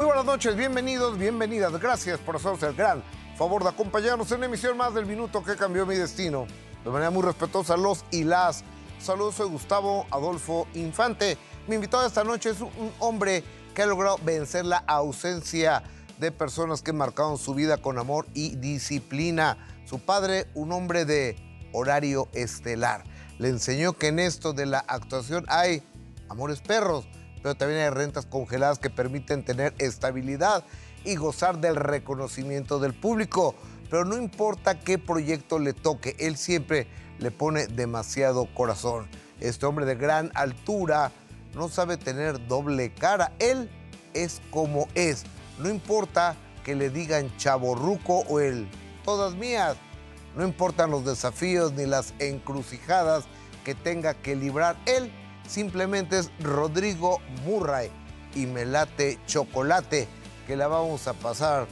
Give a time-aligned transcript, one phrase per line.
[0.00, 1.78] Muy buenas noches, bienvenidos, bienvenidas.
[1.78, 3.02] Gracias por hacerse el gran
[3.36, 6.46] favor de acompañarnos en una emisión más del Minuto que cambió mi destino.
[6.82, 8.64] De manera muy respetuosa, los y las.
[8.98, 11.36] Saludos, soy Gustavo Adolfo Infante.
[11.68, 13.44] Mi invitado esta noche es un hombre
[13.74, 15.82] que ha logrado vencer la ausencia
[16.18, 19.58] de personas que marcaron su vida con amor y disciplina.
[19.84, 21.36] Su padre, un hombre de
[21.74, 23.04] horario estelar,
[23.38, 25.82] le enseñó que en esto de la actuación hay
[26.30, 27.04] amores perros,
[27.42, 30.64] pero también hay rentas congeladas que permiten tener estabilidad
[31.04, 33.54] y gozar del reconocimiento del público.
[33.90, 36.86] Pero no importa qué proyecto le toque, él siempre
[37.18, 39.08] le pone demasiado corazón.
[39.40, 41.10] Este hombre de gran altura
[41.54, 43.32] no sabe tener doble cara.
[43.38, 43.70] Él
[44.14, 45.24] es como es.
[45.58, 48.68] No importa que le digan chaborruco o el
[49.04, 49.76] todas mías.
[50.36, 53.24] No importan los desafíos ni las encrucijadas
[53.64, 54.76] que tenga que librar.
[54.86, 55.10] Él
[55.50, 57.90] simplemente es Rodrigo Murray
[58.34, 60.06] y me late chocolate,
[60.46, 61.66] que la vamos a pasar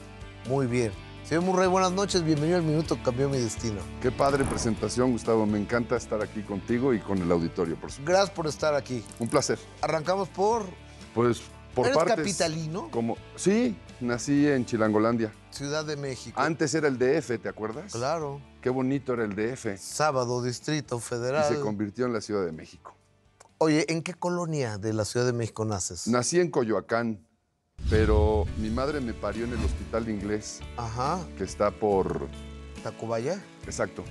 [0.48, 0.91] muy bien.
[1.24, 3.80] Señor Murray, buenas noches, bienvenido al Minuto Cambió Mi Destino.
[4.02, 5.47] Qué padre presentación, Gustavo.
[5.47, 8.11] Me encanta estar aquí contigo y con el auditorio, por supuesto.
[8.11, 9.05] Gracias por estar aquí.
[9.19, 9.58] Un placer.
[9.83, 10.64] Arrancamos por...
[11.14, 11.42] Pues
[11.74, 12.17] por ¿Eres partes.
[12.17, 12.91] capitalino?
[12.91, 15.33] Como, sí, nací en Chilangolandia.
[15.50, 16.41] Ciudad de México.
[16.41, 17.92] Antes era el DF, ¿te acuerdas?
[17.92, 18.41] Claro.
[18.62, 19.77] Qué bonito era el DF.
[19.78, 21.45] Sábado, Distrito Y Federal.
[21.55, 22.97] se convirtió en la Ciudad de México.
[23.59, 26.06] Oye, ¿en qué colonia de la Ciudad de México naces?
[26.06, 27.27] Nací en Coyoacán,
[27.91, 32.29] pero mi madre me parió en el Hospital Inglés, Ajá, que está por...
[32.83, 33.42] Tacubaya.
[33.64, 34.05] Exacto.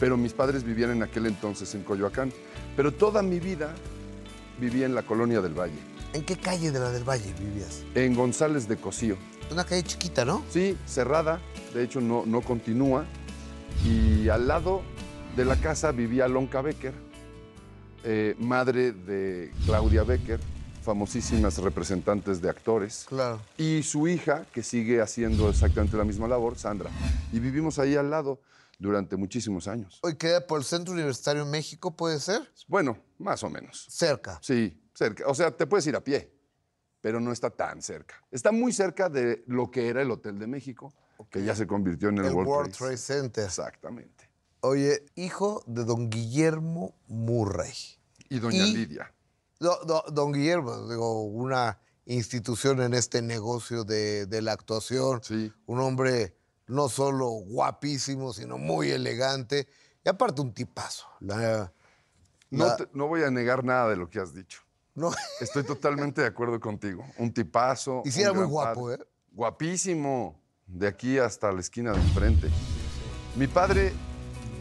[0.00, 2.32] Pero mis padres vivían en aquel entonces en Coyoacán.
[2.76, 3.72] Pero toda mi vida
[4.60, 5.78] vivía en la colonia del Valle,
[6.12, 7.82] ¿En qué calle de la del Valle vivías?
[7.94, 9.16] en González de Cocío.
[9.52, 10.42] Una calle chiquita, ¿no?
[10.50, 11.40] Sí, cerrada,
[11.72, 13.04] de hecho no, no continúa.
[13.84, 14.82] Y al lado
[15.36, 16.94] de la casa vivía Lonca Becker,
[18.08, 20.38] eh, madre de Claudia Becker,
[20.82, 23.40] famosísimas representantes de actores, Claro.
[23.58, 26.88] y su hija, que sigue haciendo exactamente la misma labor, Sandra.
[27.32, 28.40] Y vivimos ahí al lado
[28.78, 29.98] durante muchísimos años.
[30.02, 32.42] Hoy queda por el Centro Universitario en México, ¿puede ser?
[32.68, 33.86] Bueno, más o menos.
[33.90, 34.38] Cerca.
[34.40, 35.24] Sí, cerca.
[35.26, 36.32] O sea, te puedes ir a pie,
[37.00, 38.14] pero no está tan cerca.
[38.30, 40.94] Está muy cerca de lo que era el Hotel de México,
[41.30, 42.90] que ya se convirtió en el, El World, World Trade.
[42.94, 43.44] Trade Center.
[43.46, 44.30] Exactamente.
[44.60, 47.72] Oye, hijo de don Guillermo Murray.
[48.28, 49.12] Y doña Y- Lidia.
[49.58, 55.20] Do- do- don Guillermo, digo, una institución en este negocio de, de la actuación.
[55.22, 55.52] Sí.
[55.66, 59.66] Un hombre no solo guapísimo, sino muy elegante.
[60.04, 61.06] Y aparte un tipazo.
[61.20, 61.72] La-
[62.50, 64.60] No, la- te- no voy a negar nada de lo que has dicho.
[64.94, 65.10] no,
[65.40, 67.04] Estoy totalmente de acuerdo contigo.
[67.18, 68.02] Un tipazo.
[68.04, 69.02] Y un era muy guapo, padre.
[69.02, 69.06] ¿eh?
[69.32, 70.40] Guapísimo.
[70.66, 72.48] De aquí hasta la esquina de enfrente.
[73.36, 73.92] Mi padre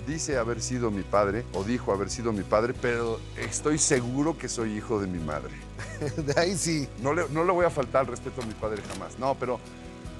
[0.05, 4.47] dice haber sido mi padre, o dijo haber sido mi padre, pero estoy seguro que
[4.47, 5.53] soy hijo de mi madre.
[6.17, 6.87] de ahí sí.
[7.01, 9.17] No le, no le voy a faltar al respeto a mi padre jamás.
[9.19, 9.59] No, pero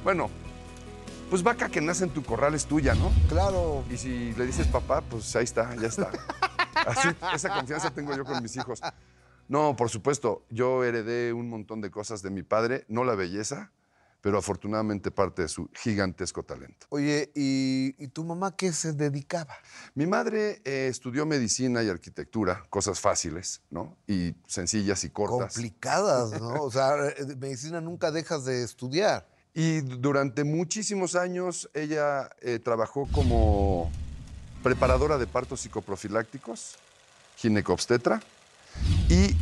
[0.03, 0.29] bueno,
[1.29, 3.11] pues vaca que nace en tu corral es tuya, ¿no?
[3.27, 3.83] Claro.
[3.89, 6.11] Y si le dices papá, pues ahí está, ya está.
[6.75, 8.81] Así, esa confianza tengo yo con mis hijos.
[9.47, 13.71] No, por supuesto, yo heredé un montón de cosas de mi padre, no la belleza,
[14.25, 16.87] pero afortunadamente parte de su gigantesco talento.
[16.89, 19.53] Oye, ¿y, y tu mamá qué se dedicaba?
[19.93, 23.95] Mi madre eh, estudió medicina y arquitectura, cosas fáciles, ¿no?
[24.07, 25.53] Y sencillas y cortas.
[25.53, 26.63] Complicadas, ¿no?
[26.63, 29.27] O sea, eh, medicina nunca dejas de estudiar.
[29.53, 33.91] Y durante muchísimos años ella eh, trabajó como
[34.63, 36.77] preparadora de partos psicoprofilácticos,
[37.35, 38.23] ginecobstetra,
[39.07, 39.37] y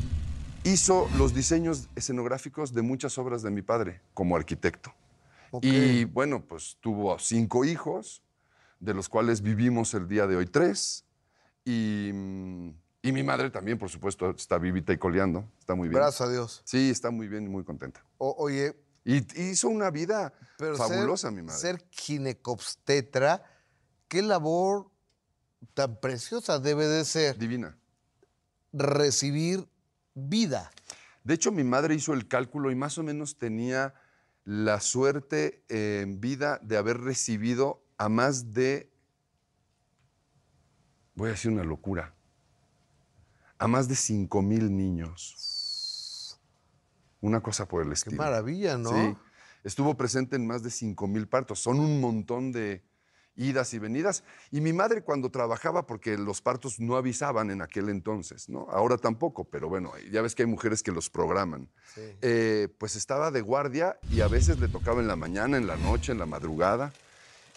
[0.64, 4.94] hizo los diseños escenográficos de muchas obras de mi padre como arquitecto.
[5.62, 8.24] Y bueno, pues tuvo cinco hijos,
[8.80, 11.06] de los cuales vivimos el día de hoy tres.
[11.64, 12.70] Y, mm,
[13.04, 16.00] y mi madre también, por supuesto, está vivita y coleando, está muy bien.
[16.02, 16.62] Gracias a Dios.
[16.66, 18.04] Sí, está muy bien y muy contenta.
[18.18, 18.76] O- oye,
[19.06, 21.60] Y hizo una vida pero fabulosa, ser, mi madre.
[21.60, 23.44] ser ginecobstetra,
[24.08, 24.90] qué labor
[25.74, 27.78] tan preciosa debe de ser Divina.
[28.72, 29.68] recibir
[30.14, 30.72] vida.
[31.24, 33.94] De hecho, mi madre hizo el cálculo y más o menos tenía
[34.46, 38.92] la suerte eh, en vida de haber recibido a más de,
[41.16, 42.14] voy a decir una locura,
[43.58, 46.40] a más de 5 mil niños.
[47.22, 48.18] Una cosa por el Qué estilo.
[48.18, 48.90] maravilla, ¿no?
[48.90, 49.16] Sí.
[49.64, 51.60] Estuvo presente en más de 5 mil partos.
[51.60, 52.84] Son un montón de
[53.36, 54.24] idas y venidas.
[54.52, 58.68] Y mi madre cuando trabajaba, porque los partos no avisaban en aquel entonces, ¿no?
[58.72, 61.70] Ahora tampoco, pero bueno, ya ves que hay mujeres que los programan.
[61.94, 62.02] Sí.
[62.22, 65.78] Eh, pues estaba de guardia y a veces le tocaba en la mañana, en la
[65.78, 66.94] noche, en la madrugada.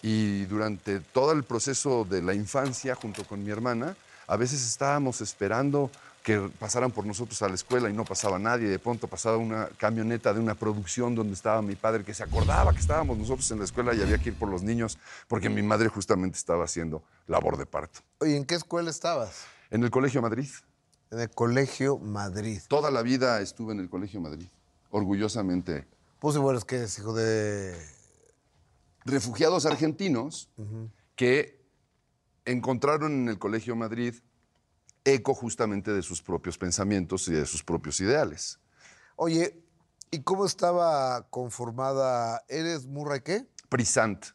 [0.01, 3.95] Y durante todo el proceso de la infancia, junto con mi hermana,
[4.27, 5.89] a veces estábamos esperando
[6.27, 8.67] que pasaran por nosotros a la escuela y no pasaba nadie.
[8.67, 12.73] De pronto pasaba una camioneta de una producción donde estaba mi padre que se acordaba
[12.73, 14.97] que estábamos nosotros en la escuela y había que ir por los niños
[15.29, 18.01] porque mi madre justamente estaba haciendo labor de parto.
[18.19, 19.45] Oye, ¿en qué escuela estabas?
[19.71, 20.49] En el Colegio Madrid.
[21.11, 22.59] En el Colegio Madrid.
[22.67, 24.49] Toda la vida estuve en el Colegio Madrid,
[24.89, 25.87] orgullosamente.
[26.19, 27.73] Pues igual es que es hijo de...
[29.05, 30.49] Refugiados argentinos
[31.15, 31.65] que
[32.43, 34.15] encontraron en el Colegio Madrid
[35.07, 38.59] eco justamente de sus propios pensamientos y de sus propios ideales.
[39.15, 39.57] Oye,
[40.11, 42.43] ¿y cómo estaba conformada?
[42.49, 43.47] ¿Eres Murray qué?
[43.69, 44.25] Prisant.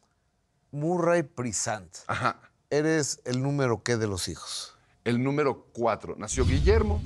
[0.71, 1.95] Murray Prisant.
[2.07, 2.39] Ajá.
[2.71, 4.75] ¿Eres el número qué de los hijos?
[5.05, 6.15] El número cuatro.
[6.17, 7.01] Nació Guillermo,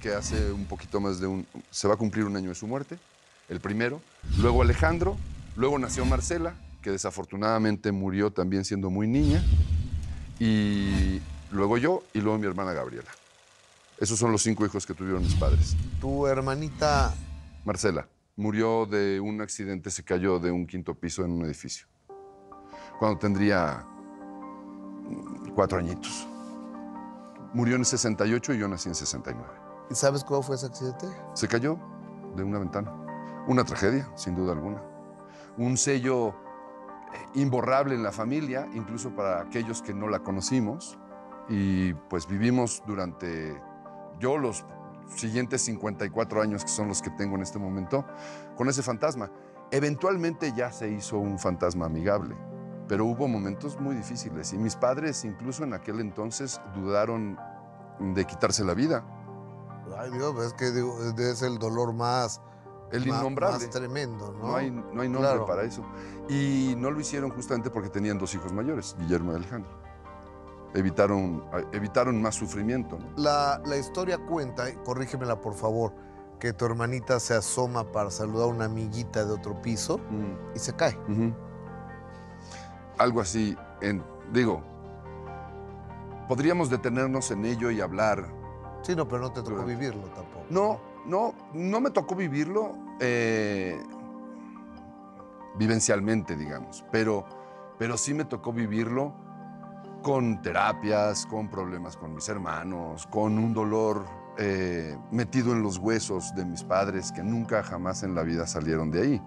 [0.00, 1.46] que hace un poquito más de un...
[1.70, 2.96] Se va a cumplir un año de su muerte,
[3.48, 4.00] el primero.
[4.38, 5.16] Luego Alejandro.
[5.56, 9.44] Luego nació Marcela, que desafortunadamente murió también siendo muy niña.
[10.38, 11.20] Y
[11.54, 13.10] luego yo y luego mi hermana Gabriela.
[13.98, 15.76] Esos son los cinco hijos que tuvieron mis padres.
[16.00, 17.14] Tu hermanita,
[17.64, 21.86] Marcela murió de un accidente, se cayó de un quinto piso en un edificio.
[22.98, 23.86] Cuando tendría
[25.54, 26.26] cuatro añitos.
[27.52, 29.64] Murió en el 68 y yo nací en 69.
[29.90, 31.06] ¿y sabes cómo fue ese accidente?
[31.34, 31.78] Se cayó
[32.36, 32.92] de una ventana.
[33.46, 34.82] Una tragedia, sin duda alguna.
[35.56, 36.32] Un sello eh,
[37.34, 40.98] imborrable en la familia, incluso para aquellos que no la conocimos.
[41.48, 43.60] Y pues vivimos durante,
[44.18, 44.64] yo los
[45.14, 48.04] siguientes 54 años que son los que tengo en este momento,
[48.56, 49.30] con ese fantasma.
[49.70, 52.36] Eventualmente ya se hizo un fantasma amigable,
[52.88, 57.38] pero hubo momentos muy difíciles y mis padres incluso en aquel entonces dudaron
[57.98, 59.04] de quitarse la vida.
[59.98, 62.40] Ay, Dios, es que digo, es el dolor más,
[62.90, 63.58] El innombrable.
[63.58, 64.48] más tremendo, ¿no?
[64.48, 65.46] No hay, no hay nombre Claro.
[65.46, 65.84] para eso.
[66.28, 69.70] Y no lo hicieron justamente porque tenían dos hijos mayores, Guillermo y Alejandro.
[70.74, 72.98] Evitaron, evitaron más sufrimiento.
[72.98, 73.06] ¿no?
[73.16, 75.92] La, la historia cuenta, y corrígemela por favor,
[76.40, 80.58] que tu hermanita se asoma para saludar a una amiguita de otro piso Mm, y
[80.58, 80.98] se cae.
[82.98, 84.62] Algo así, en, digo,
[86.28, 88.26] podríamos detenernos en ello y hablar.
[88.82, 90.44] Sí, no, pero no te tocó Durante- vivirlo tampoco.
[90.50, 93.80] No, no, no me tocó vivirlo eh,
[95.56, 97.24] vivencialmente, digamos, pero,
[97.78, 99.14] pero sí me tocó vivirlo
[100.04, 104.04] con terapias, con problemas con mis hermanos, con un dolor
[104.36, 108.90] eh, metido en los huesos de mis padres que nunca jamás en la vida salieron
[108.90, 109.22] de ahí.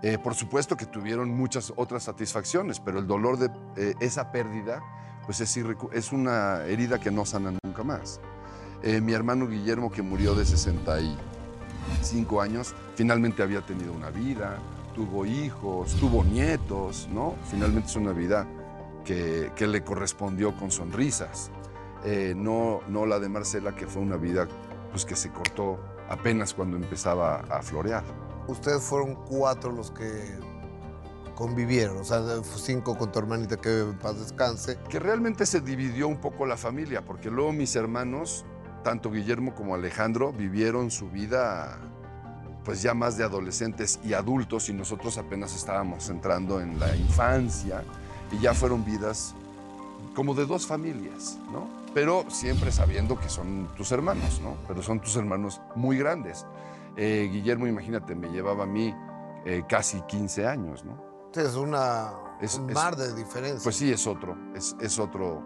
[0.00, 4.80] Eh, por supuesto que tuvieron muchas otras satisfacciones, pero el dolor de eh, esa pérdida
[5.26, 5.58] pues es,
[5.92, 8.20] es una herida que no sana nunca más.
[8.84, 14.58] Eh, mi hermano Guillermo, que murió de 65 años, finalmente había tenido una vida,
[14.94, 17.34] tuvo hijos, tuvo nietos, ¿no?
[17.50, 18.46] Finalmente es una vida
[19.04, 21.50] que, que le correspondió con sonrisas.
[22.04, 24.48] Eh, no, no la de Marcela, que fue una vida
[24.90, 25.78] pues, que se cortó
[26.08, 28.04] apenas cuando empezaba a florear.
[28.48, 30.36] Ustedes fueron cuatro los que
[31.34, 34.78] convivieron, o sea, cinco con tu hermanita que en paz descanse.
[34.88, 38.44] que realmente se dividió un poco la familia, porque luego mis hermanos,
[38.82, 41.78] tanto Guillermo como Alejandro, vivieron su vida
[42.64, 47.82] pues ya más de adolescentes y adultos y nosotros apenas estábamos entrando en la infancia
[48.32, 49.34] y ya fueron vidas
[50.16, 51.68] como de dos familias, ¿no?
[51.94, 54.56] Pero siempre sabiendo que son tus hermanos, ¿no?
[54.66, 56.46] Pero son tus hermanos muy grandes.
[56.96, 58.94] Eh, Guillermo, imagínate, me llevaba a mí
[59.44, 61.02] eh, casi 15 años, ¿no?
[61.34, 63.60] Es una, Es- un es- mar de diferencia.
[63.62, 65.42] Pues sí, es otro, es, es otro,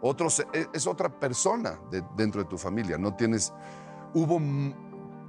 [0.00, 2.96] otro, se- es, otra persona de- dentro de tu familia.
[2.98, 3.52] No tienes,
[4.14, 4.38] hubo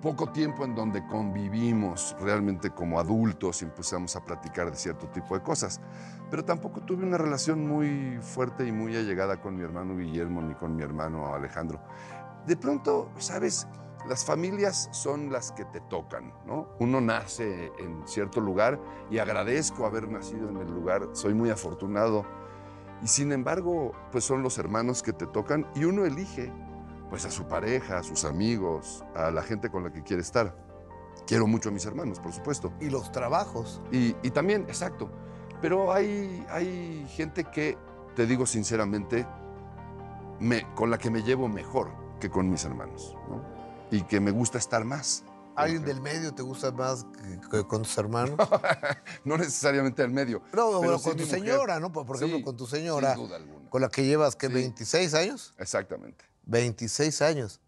[0.03, 5.33] poco tiempo en donde convivimos realmente como adultos y empezamos a platicar de cierto tipo
[5.33, 5.79] de cosas.
[6.29, 10.55] Pero tampoco tuve una relación muy fuerte y muy allegada con mi hermano Guillermo ni
[10.55, 11.79] con mi hermano Alejandro.
[12.45, 13.65] De pronto, sabes,
[14.05, 16.67] las familias son las que te tocan, ¿no?
[16.79, 22.25] Uno nace en cierto lugar y agradezco haber nacido en el lugar, soy muy afortunado.
[23.01, 26.51] Y sin embargo, pues son los hermanos que te tocan y uno elige
[27.13, 30.57] pues a su pareja, a sus amigos, a la gente con la que quiere estar.
[31.27, 32.73] Quiero mucho a mis hermanos, por supuesto.
[32.81, 33.83] Y los trabajos.
[33.91, 35.11] Y, y también, exacto.
[35.61, 37.77] Pero hay, hay gente que,
[38.15, 39.27] te digo sinceramente,
[40.39, 43.43] me, con la que me llevo mejor que con mis hermanos, ¿no?
[43.91, 45.23] Y que me gusta estar más.
[45.55, 47.05] ¿Alguien del medio te gusta más
[47.51, 48.35] que, con tus hermanos?
[49.23, 50.39] No necesariamente al medio.
[50.45, 51.39] No, pero bueno, sí con tu mujer.
[51.41, 51.91] señora, ¿no?
[51.91, 53.69] Por, por ejemplo, Sí, con tu señora, Sin duda alguna.
[53.69, 54.47] con la que llevas, ¿qué?
[54.47, 54.53] Sí.
[54.53, 55.53] ¿26 años?
[55.59, 56.32] Exactamente.
[56.43, 57.59] 26 años.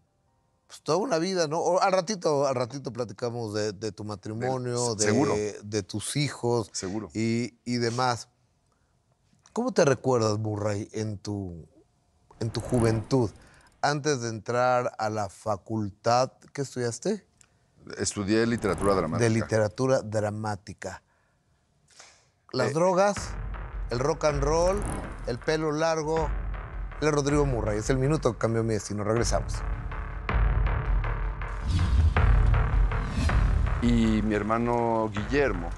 [0.66, 1.60] Pues toda una vida, ¿no?
[1.60, 7.08] O al ratito, al ratito platicamos de, de tu matrimonio, de, de tus hijos Seguro.
[7.14, 8.28] y, y demás.
[9.52, 11.68] ¿Cómo te recuerdas, Murray, en tu,
[12.40, 13.30] en tu juventud?
[13.86, 17.26] antes de entrar a la facultad, ¿qué estudiaste?
[17.98, 19.24] Estudié literatura dramática.
[19.24, 21.02] De literatura dramática.
[22.52, 23.16] Las drogas,
[23.90, 24.82] el rock and roll,
[25.26, 26.28] el pelo largo.
[27.00, 27.78] El Rodrigo Murray.
[27.78, 29.04] Es el minuto que cambió mi destino.
[29.04, 29.54] Regresamos.
[33.82, 35.68] Y mi hermano Guillermo,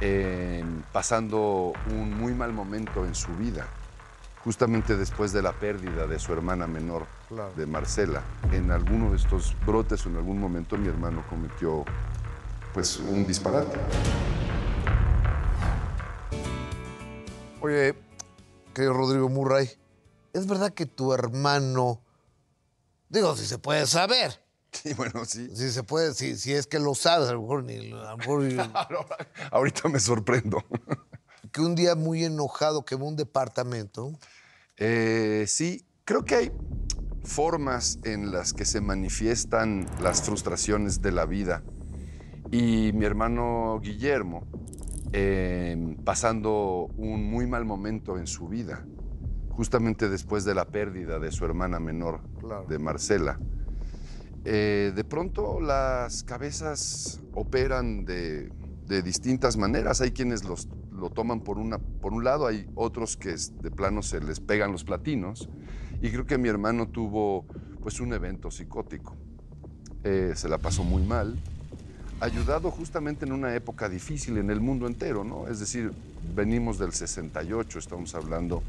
[0.00, 3.66] eh, pasando un muy mal momento en su vida,
[4.44, 7.52] justamente después de la pérdida de su hermana menor, Claro.
[7.56, 8.22] de Marcela.
[8.52, 11.84] En alguno de estos brotes o en algún momento mi hermano cometió
[12.72, 13.78] pues un disparate.
[17.60, 17.94] Oye,
[18.74, 19.68] querido Rodrigo Murray,
[20.34, 22.02] ¿es verdad que tu hermano,
[23.08, 24.44] digo, si se puede saber,
[24.84, 25.48] Y bueno, sí.
[25.54, 28.16] si se puede, si, si es que lo sabes, a lo mejor ni, a lo
[28.16, 28.42] mejor
[29.52, 30.62] Ahorita me sorprendo.
[31.52, 34.12] que un día muy enojado quemó un departamento.
[34.76, 36.52] Eh, sí, creo que hay
[37.22, 41.62] formas en las que se manifiestan las frustraciones de la vida.
[42.50, 44.46] Y mi hermano Guillermo,
[45.12, 48.84] eh, pasando un muy mal momento en su vida,
[49.56, 52.66] justamente después de la pérdida de su hermana menor, Claro.
[52.68, 53.38] de Marcela,
[54.44, 58.50] eh, de pronto las cabezas operan de,
[58.86, 60.00] de distintas maneras.
[60.00, 64.02] Hay quienes los, lo toman por, una, por un lado, hay otros que de plano
[64.02, 65.48] se les pegan los platinos.
[66.02, 67.46] Y creo que mi hermano tuvo
[67.80, 69.16] pues un evento psicótico.
[70.02, 71.38] Eh, se la pasó muy mal,
[72.20, 75.48] ayudado justamente en una época difícil en el mundo entero, ¿no?
[75.48, 75.92] Es decir,
[76.34, 78.62] venimos del 68, estamos hablando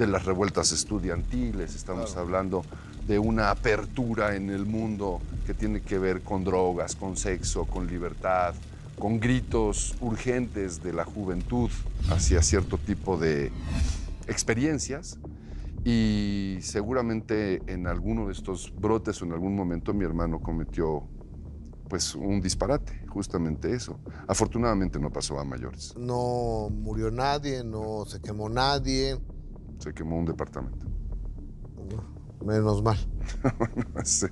[0.00, 2.64] de las revueltas estudiantiles, estamos hablando
[3.06, 7.86] de una apertura en el mundo que tiene que ver con drogas, con sexo, con
[7.86, 8.54] libertad,
[8.98, 11.70] con gritos urgentes de la juventud
[12.08, 13.52] hacia cierto tipo de
[14.26, 15.18] experiencias.
[15.84, 21.04] Y seguramente en alguno de estos brotes o en algún momento mi hermano cometió
[21.90, 23.98] pues un disparate, justamente eso.
[24.26, 25.94] Afortunadamente no pasó a mayores.
[25.98, 29.18] No murió nadie, no se quemó nadie.
[29.80, 30.86] Se quemó un departamento.
[32.44, 32.96] Menos mal.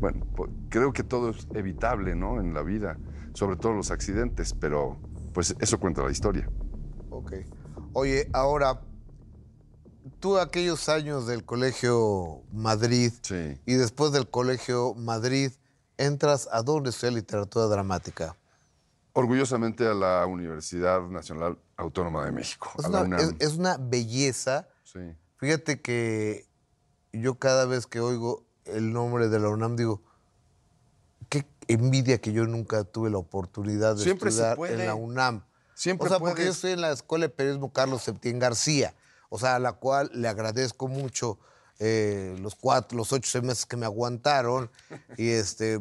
[0.00, 2.40] Bueno, po- creo que todo es evitable, ¿no?
[2.40, 2.98] En la vida,
[3.34, 4.98] sobre todo los accidentes, pero
[5.32, 6.48] pues eso cuenta la historia.
[7.10, 7.34] Ok.
[7.92, 8.80] Oye, ahora,
[10.18, 13.60] tú aquellos años del Colegio Madrid Sí.
[13.64, 15.52] y después del Colegio Madrid,
[15.98, 18.34] entras a dónde estudiar literatura dramática.
[19.12, 23.20] Orgullosamente a la Universidad Nacional Autónoma de México, Es una, UNAM.
[23.20, 24.68] es- es una belleza.
[24.84, 25.00] Sí.
[25.38, 26.46] Fíjate que
[27.12, 30.02] yo cada vez que oigo el nombre de la UNAM digo,
[31.28, 35.44] qué envidia que yo nunca tuve la oportunidad de Siempre estudiar en la UNAM.
[35.74, 38.94] Siempre o sea, porque yo estoy en la Escuela de Periodismo Carlos Septién García,
[39.30, 41.38] o sea, a la cual le agradezco mucho
[41.78, 44.70] eh, los cuatro, los ocho meses que me aguantaron
[45.16, 45.80] y este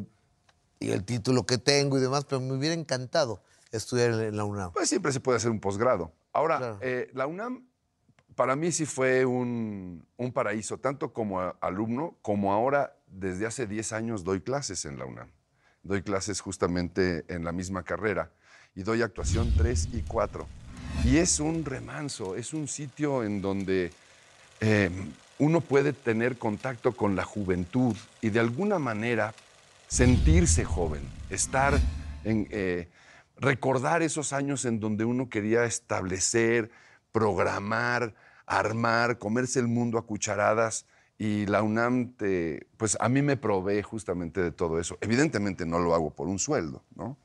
[0.79, 4.71] y el título que tengo y demás, pero me hubiera encantado estudiar en, la UNAM.
[4.73, 6.11] Pues siempre se puede hacer un posgrado.
[6.33, 6.79] Ahora, Claro.
[6.81, 7.65] eh, la UNAM
[8.35, 13.93] para mí sí fue un, un paraíso, tanto como alumno, como ahora desde hace 10
[13.93, 15.29] años doy clases en la UNAM.
[15.83, 18.31] Doy clases justamente en la misma carrera
[18.75, 20.47] y doy actuación 3 y 4.
[21.03, 23.91] Y es un remanso, es un sitio en donde
[24.59, 24.89] eh,
[25.39, 29.33] uno puede tener contacto con la juventud y de alguna manera
[29.87, 31.77] sentirse joven, estar
[32.23, 32.87] en, eh,
[33.41, 36.69] recordar esos años en donde uno quería establecer,
[37.11, 38.13] programar,
[38.45, 40.85] armar, comerse el mundo a cucharadas.
[41.17, 44.97] Y la UNAM, te, pues a mí me provee justamente de todo eso.
[45.01, 47.17] Evidentemente no lo hago por un sueldo, ¿no?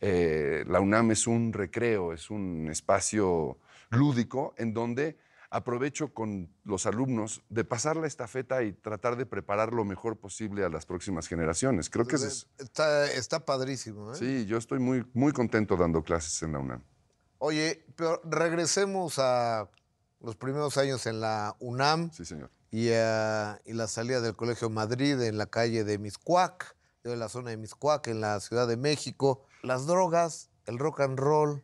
[0.00, 3.58] Eh, la UNAM es un recreo, es un espacio
[3.90, 5.16] lúdico en donde
[5.54, 10.64] aprovecho con los alumnos de pasar la estafeta y tratar de preparar lo mejor posible
[10.64, 11.90] a las próximas generaciones.
[11.90, 14.12] Creo que es, Está, está padrísimo.
[14.12, 14.16] ¿eh?
[14.16, 16.82] sí, yo estoy muy, muy contento dando clases en la UNAM.
[17.38, 19.68] Oye, pero regresemos a
[20.20, 22.50] los primeros años en la UNAM Sí, señor.
[22.70, 27.28] y, a- y la salida del Colegio Madrid en la calle de Miscuac, de la
[27.28, 29.44] zona de Miscuac, en la Ciudad de México.
[29.62, 31.62] Las drogas, el rock and roll,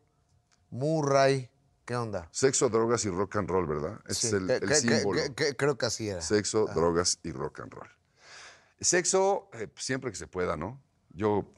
[0.70, 1.50] Murray,
[1.88, 2.28] ¿qué onda?
[2.32, 3.98] Sexo, drogas y rock and roll, ¿verdad?
[4.06, 5.22] Ese Sí, es el, símbolo.
[5.56, 6.20] creo que así era.
[6.20, 7.88] Sexo, drogas y rock and roll.
[8.78, 10.78] Sexo, eh, siempre que se pueda, ¿no?
[11.14, 11.50] Yo,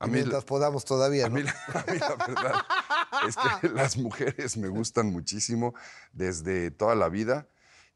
[0.00, 1.34] a Y mí, mientras podamos todavía, a ¿no?
[1.34, 2.64] mí, a mí la verdad
[3.28, 5.74] es que las mujeres me gustan muchísimo
[6.14, 7.46] desde toda la vida.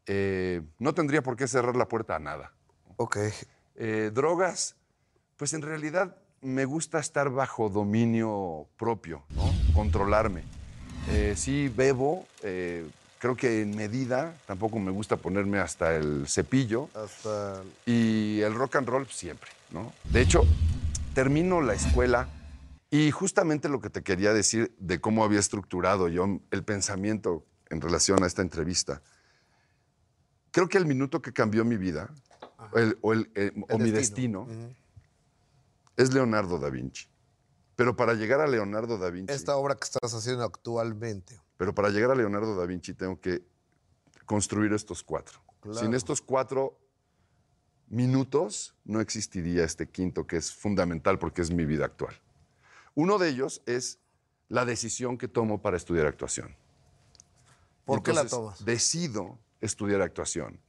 [0.05, 2.53] Eh, no tendría por qué cerrar la puerta a nada.
[2.99, 3.17] Ok.
[3.77, 4.77] Eh, drogas,
[5.39, 9.51] pues en realidad me gusta estar bajo dominio propio, ¿no?
[9.75, 10.45] Controlarme.
[11.11, 12.87] Eh, sí bebo, eh,
[13.19, 16.89] creo que en medida, tampoco me gusta ponerme hasta el cepillo.
[16.95, 17.63] Hasta.
[17.87, 19.93] Y el rock and roll siempre, ¿no?
[20.13, 20.43] De hecho,
[21.15, 22.29] termino la escuela
[22.91, 27.81] y justamente lo que te quería decir de cómo había estructurado yo el pensamiento en
[27.81, 29.03] relación a esta entrevista.
[30.51, 32.09] Creo que el minuto que cambió mi vida,
[32.75, 34.47] el- o, el- eh, o mi destino.
[34.47, 34.75] destino,
[35.97, 37.07] es Leonardo da Vinci.
[37.79, 41.41] Pero para llegar a Leonardo da Vinci, Esta obra que estás haciendo actualmente.
[41.57, 43.47] pero para llegar a Leonardo da Vinci tengo que
[44.27, 45.39] construir estos cuatro.
[45.61, 45.79] Claro.
[45.79, 46.77] Sin estos cuatro
[47.87, 52.21] minutos no existiría este quinto que es fundamental porque es mi vida actual.
[52.97, 54.01] Uno de ellos es
[54.49, 56.57] la decisión que tomo para estudiar actuación.
[57.85, 58.65] ¿Por qué la tomas?
[58.65, 60.61] Decido estudiar actuación.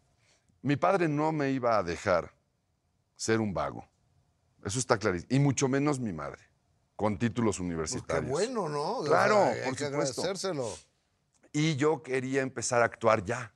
[0.61, 2.35] Mi padre no me iba a dejar
[3.15, 3.83] ser un vago.
[4.63, 5.27] Eso está clarísimo.
[5.35, 6.48] Y mucho menos mi madre,
[6.99, 8.25] con títulos Pues universitarios.
[8.25, 8.99] qué bueno, ¿no?
[9.05, 10.21] Claro, hay por que supuesto.
[10.21, 10.69] agradecérselo.
[11.53, 13.53] Y yo quería empezar a actuar ya.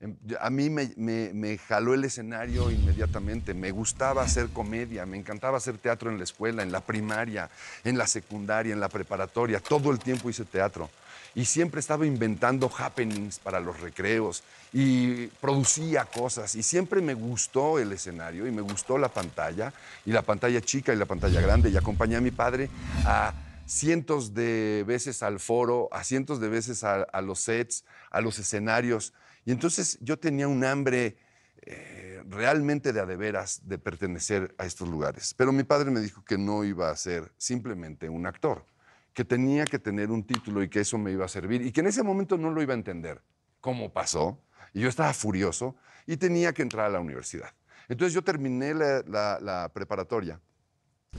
[0.00, 3.54] Em, A mí me, me- me jaló el escenario inmediatamente.
[3.54, 7.48] Me gustaba hacer comedia, me encantaba hacer teatro en la escuela, en la primaria,
[7.84, 9.58] en la secundaria, en la preparatoria.
[9.58, 10.90] Todo el tiempo hice teatro.
[11.34, 16.54] Y siempre estaba inventando happenings para los recreos y producía cosas.
[16.54, 19.72] Y siempre me gustó el escenario y me gustó la pantalla,
[20.04, 21.70] y la pantalla chica y la pantalla grande.
[21.70, 22.68] Y acompañé a mi padre
[23.04, 23.34] a
[23.66, 29.12] cientos de veces al foro, a cientos de veces a, los sets, a los escenarios.
[29.44, 31.16] Y entonces yo tenía un hambre
[31.62, 35.34] eh, realmente de a de pertenecer a estos lugares.
[35.36, 38.64] Pero mi padre me dijo que no iba a ser simplemente un actor,
[39.14, 41.80] que tenía que tener un título y que eso me iba a servir y que
[41.80, 43.20] en ese momento no lo iba a entender.
[43.60, 44.38] ¿Cómo pasó?
[44.72, 45.76] Y yo estaba furioso
[46.06, 47.50] y tenía que entrar a la universidad.
[47.88, 50.40] Entonces yo terminé la- la- la preparatoria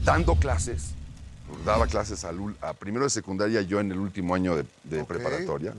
[0.04, 0.94] dando clases,
[1.66, 5.08] daba clases al a primero de secundaria, yo en el último año de, de Ok,
[5.08, 5.74] preparatoria.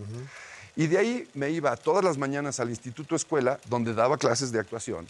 [0.77, 4.59] Y de ahí me iba todas las mañanas al Instituto Escuela, donde daba clases de
[4.61, 5.07] actuación,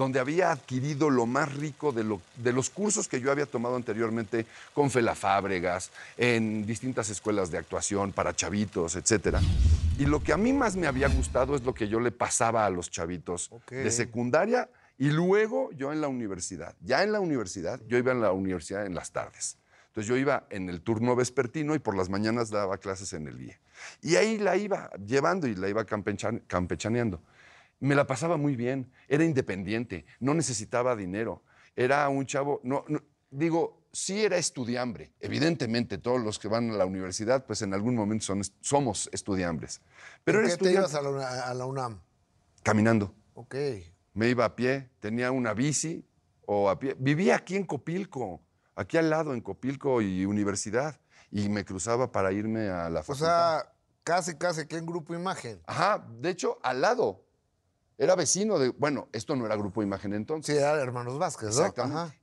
[0.00, 3.76] donde había adquirido lo más rico de, lo- de los cursos que yo había tomado
[3.76, 9.36] anteriormente con Fela Fábregas, en distintas escuelas de actuación para chavitos, etc.
[9.98, 12.64] Y lo que a mí más me había gustado es lo que yo le pasaba
[12.64, 16.74] a los chavitos de secundaria y luego yo en la universidad.
[16.80, 19.58] Ya en la universidad, yo iba en la universidad en las tardes.
[19.88, 23.38] Entonces yo iba en el turno vespertino y por las mañanas daba clases en el
[23.42, 23.58] IE.
[24.00, 27.20] Y ahí la iba llevando y la iba campechan- campechaneando.
[27.80, 31.42] Me la pasaba muy bien, era independiente, no necesitaba dinero,
[31.76, 36.74] era un chavo, no, no- digo, sí era estudiambre, evidentemente todos los que van a
[36.74, 39.80] la universidad, pues en algún momento son, somos estudiambres.
[40.24, 42.00] Pero ¿En era qué te ibas a la, a la UNAM?
[42.62, 43.14] caminando.
[43.34, 43.54] Ok.
[44.12, 46.04] Me iba a pie, tenía una bici
[46.44, 46.94] o a pie.
[46.98, 48.42] Vivía aquí en Copilco,
[48.74, 51.00] aquí al lado en Copilco y universidad.
[51.30, 53.60] Y me cruzaba para irme a la O facultad.
[53.60, 55.62] sea, casi, casi que en Grupo Imagen.
[55.66, 57.24] Ajá, de hecho, al lado.
[58.00, 58.70] Era vecino de.
[58.70, 60.56] Bueno, esto no era Grupo Imagen entonces.
[60.56, 61.50] Sí, era Hermanos Vázquez, ¿no?
[61.50, 61.98] Exactamente.
[61.98, 62.14] Ajá.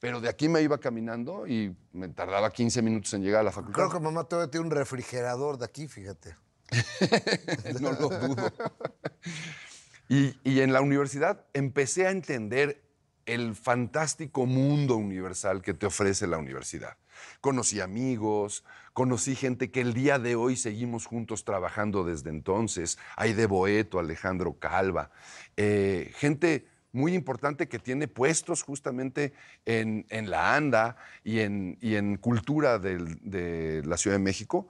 [0.00, 3.52] Pero de aquí me iba caminando y me tardaba 15 minutos en llegar a la
[3.52, 3.74] facultad.
[3.74, 6.36] Creo que mamá todavía tiene un refrigerador de aquí, fíjate.
[7.80, 8.52] no lo dudo.
[10.08, 12.82] Y, y en la universidad empecé a entender
[13.24, 16.96] el fantástico mundo universal que te ofrece la universidad.
[17.40, 22.98] Conocí amigos, conocí gente que el día de hoy seguimos juntos trabajando desde entonces.
[23.16, 25.10] Aide Boeto, Alejandro Calva,
[25.56, 29.32] eh, gente muy importante que tiene puestos justamente
[29.64, 34.68] en, la ANDA y en, cultura de la Ciudad de México,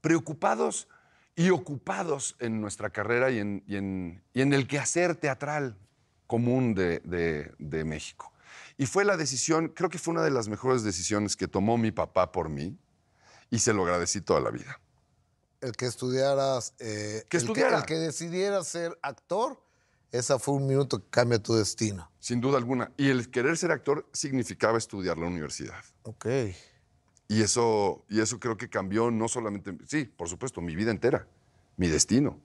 [0.00, 0.88] preocupados
[1.36, 5.76] y ocupados en nuestra carrera y en, el quehacer teatral
[6.26, 8.32] común de México.
[8.80, 11.90] Y fue la decisión, creo que fue una de las mejores decisiones que tomó mi
[11.92, 12.78] papá por mí
[13.50, 14.80] y se lo agradecí toda la vida.
[15.60, 16.72] El que estudiaras.
[16.78, 17.80] eh, Que el estudiara.
[17.80, 19.62] el que decidieras ser actor,
[20.12, 22.10] esa fue un minuto que cambia tu destino.
[22.20, 22.90] Sin duda alguna.
[22.96, 25.84] Y el querer ser actor significaba estudiar la universidad.
[26.04, 26.26] Ok.
[27.28, 31.28] Y eso, y eso creo que cambió no solamente, sí, por supuesto, mi vida entera,
[31.76, 32.40] mi destino.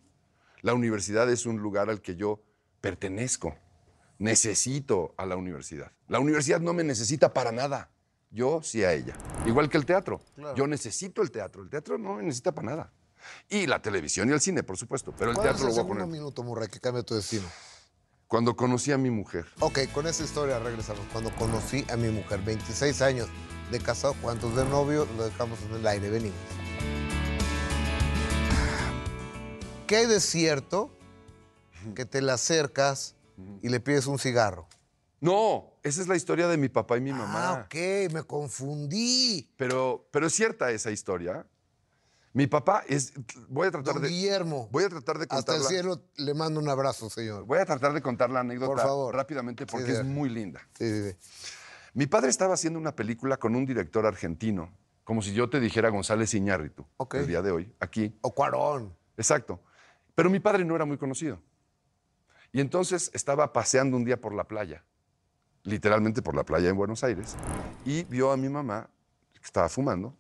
[0.64, 2.44] La universidad es un lugar al que yo
[2.82, 3.56] pertenezco.
[4.18, 5.92] Necesito a la universidad.
[6.08, 7.90] La universidad no me necesita para nada.
[8.32, 9.16] Yo sí a ella.
[9.46, 10.22] Igual que el teatro.
[10.36, 10.56] Claro.
[10.56, 11.64] Yo necesito el teatro.
[11.64, 12.94] El teatro no me necesita para nada.
[13.50, 15.14] Y la televisión y el cine, por supuesto.
[15.18, 16.08] Pero el ¿Cuál es teatro el lo voy a poner.
[16.08, 17.48] minuto, Murray, que cambia tu destino?
[18.28, 19.46] Cuando conocí a mi mujer.
[19.60, 21.02] Ok, con esa historia regresamos.
[21.12, 23.28] Cuando conocí a mi mujer, 26 años
[23.72, 25.08] de casado, ¿cuántos de novio?
[25.18, 26.38] Lo dejamos en el aire, venimos.
[29.88, 30.90] ¿Qué hay de cierto
[31.94, 33.15] que te le acercas
[33.62, 34.68] y le pides un cigarro?
[35.22, 37.50] No, esa es la historia de mi papá y mi mamá.
[37.50, 39.50] Ah, ok, me confundí.
[39.58, 41.46] Pero, pero es cierta esa historia.
[42.34, 43.14] Mi papá es.
[43.48, 44.10] Voy a tratar Don de.
[44.10, 44.68] Guillermo.
[44.72, 45.68] Voy a tratar de Hasta el contarla.
[45.70, 47.46] cielo le mando un abrazo, señor.
[47.46, 49.16] Voy a tratar de contar la anécdota Por favor.
[49.16, 50.60] rápidamente porque Sí, es muy linda.
[50.78, 51.18] Sí, sí, sí.
[51.94, 54.70] Mi padre estaba haciendo una película con un director argentino,
[55.06, 57.16] como si yo te dijera González Iñárritu, Ok.
[57.16, 58.18] el día de hoy, aquí.
[58.22, 58.94] O Cuarón.
[59.16, 59.62] Exacto.
[60.14, 61.40] Pero mi padre no era muy conocido.
[62.56, 64.82] Y entonces estaba paseando un día por la playa,
[65.64, 67.36] literalmente por la playa en Buenos Aires,
[67.84, 68.90] y vio a mi mamá
[69.34, 70.16] que estaba fumando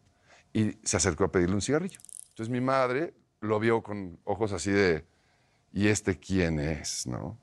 [0.51, 1.97] y se acercó a pedirle un cigarrillo.
[2.31, 5.05] Entonces mi madre lo vio con ojos así de,
[5.71, 7.07] ¿y este quién es?
[7.07, 7.37] ¿No?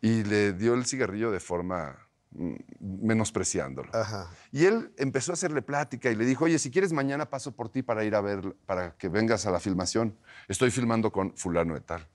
[0.00, 1.94] Y le dio el cigarrillo de forma
[2.30, 3.94] mm, menospreciándolo.
[3.94, 4.30] Ajá.
[4.52, 7.68] Y él empezó a hacerle plática y le dijo, oye, si quieres mañana paso por
[7.68, 10.16] ti para ir a ver, para que vengas a la filmación.
[10.48, 12.08] Estoy filmando con fulano de tal.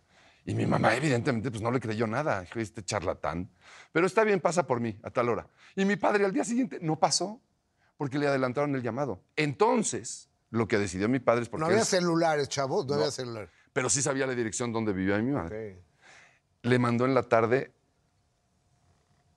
[0.48, 3.50] Y mi mamá evidentemente pues no le creyó nada, este charlatán.
[3.92, 5.48] Pero está bien, pasa por mí a tal hora.
[5.76, 7.40] Y mi padre al día siguiente no pasó
[7.98, 9.22] porque le adelantaron el llamado.
[9.36, 11.62] Entonces, lo que decidió mi padre es porque...
[11.66, 13.02] No había celulares, chavos, no, No.
[13.02, 13.50] había celulares.
[13.74, 15.74] pero sí sabía la dirección donde vivía mi madre.
[15.76, 15.84] Ok.
[16.64, 17.72] Le mandó en la tarde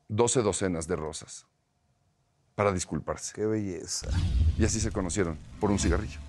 [0.08, 1.46] 12 docenas de rosas
[2.54, 3.32] para disculparse.
[3.34, 4.08] Qué belleza.
[4.58, 6.20] Y así se conocieron, por un cigarrillo.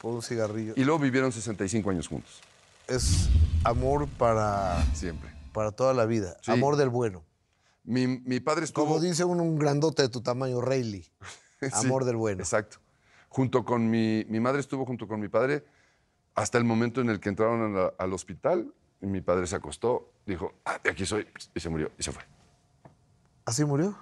[0.00, 0.74] Por un cigarrillo.
[0.76, 2.40] Y luego vivieron 65 años juntos,
[2.88, 3.28] Es
[3.64, 5.30] amor para, siempre.
[5.52, 6.36] para toda la vida.
[6.42, 6.50] Sí.
[6.50, 7.24] Amor del bueno.
[7.84, 8.86] Mi, mi padre estuvo...
[8.86, 11.10] Como dice un, un grandote de tu tamaño, Rayleigh.
[11.60, 12.40] Sí, Amor del bueno.
[12.42, 12.76] Exacto.
[13.30, 14.26] Junto con mi...
[14.28, 15.64] Mi madre estuvo junto con mi padre
[16.34, 18.74] hasta el momento en el que entraron la- al hospital.
[19.00, 22.12] Y mi padre se acostó, dijo, ah, de aquí soy, y se murió, y se
[22.12, 22.22] fue.
[23.46, 23.96] ¿Así murió?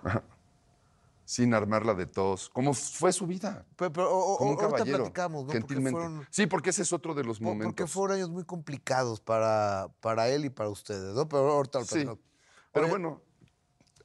[1.24, 2.48] Sin armarla de tos.
[2.50, 3.64] ¿Cómo fue su vida?
[3.76, 4.98] Pero, pero, o- o- Como un ahorita caballero.
[4.98, 5.52] platicamos, ¿no?
[5.52, 5.92] gentilmente.
[5.92, 7.90] Porque fueron, Sí, porque ese es otro de los po- porque momentos.
[7.90, 11.28] fueron años muy complicados para, para él y para ustedes, ¿no?
[11.28, 12.04] Pero ahorita lo Sí.
[12.72, 13.22] Pero Oye, bueno,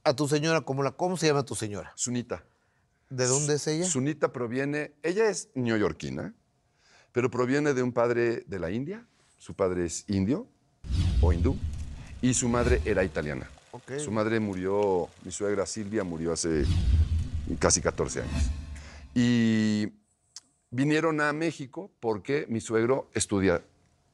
[0.04, 1.92] A tu señora, ¿cómo, la, ¿cómo se llama tu señora?
[1.96, 2.46] Sunita.
[3.10, 3.84] ¿De dónde es ella?
[3.86, 6.34] Sunita proviene, ella es neoyorquina,
[7.12, 9.06] pero proviene de un padre de la India.
[9.38, 10.48] Su padre es indio
[11.22, 11.58] o hindú
[12.22, 13.50] y su madre era italiana.
[13.98, 16.66] Su madre murió, mi suegra Silvia murió hace
[17.56, 18.52] casi 14 años.
[19.14, 19.94] Y
[20.70, 23.64] vinieron a México porque mi suegro estudia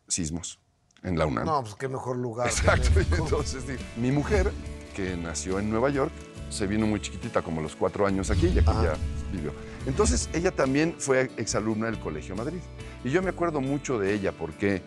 [0.07, 0.59] sismos
[1.03, 1.45] en la UNAM.
[1.45, 2.47] No, pues qué mejor lugar.
[2.47, 2.89] Exacto.
[2.99, 3.63] Y entonces,
[3.97, 4.51] mi mujer,
[4.95, 6.11] que nació en Nueva York,
[6.49, 8.95] se vino muy chiquitita, como a los cuatro años aquí, y aquí ya
[9.31, 9.51] vivió.
[9.85, 12.59] Entonces, ella también fue exalumna del Colegio Madrid.
[13.03, 14.81] Y yo me acuerdo mucho de ella porque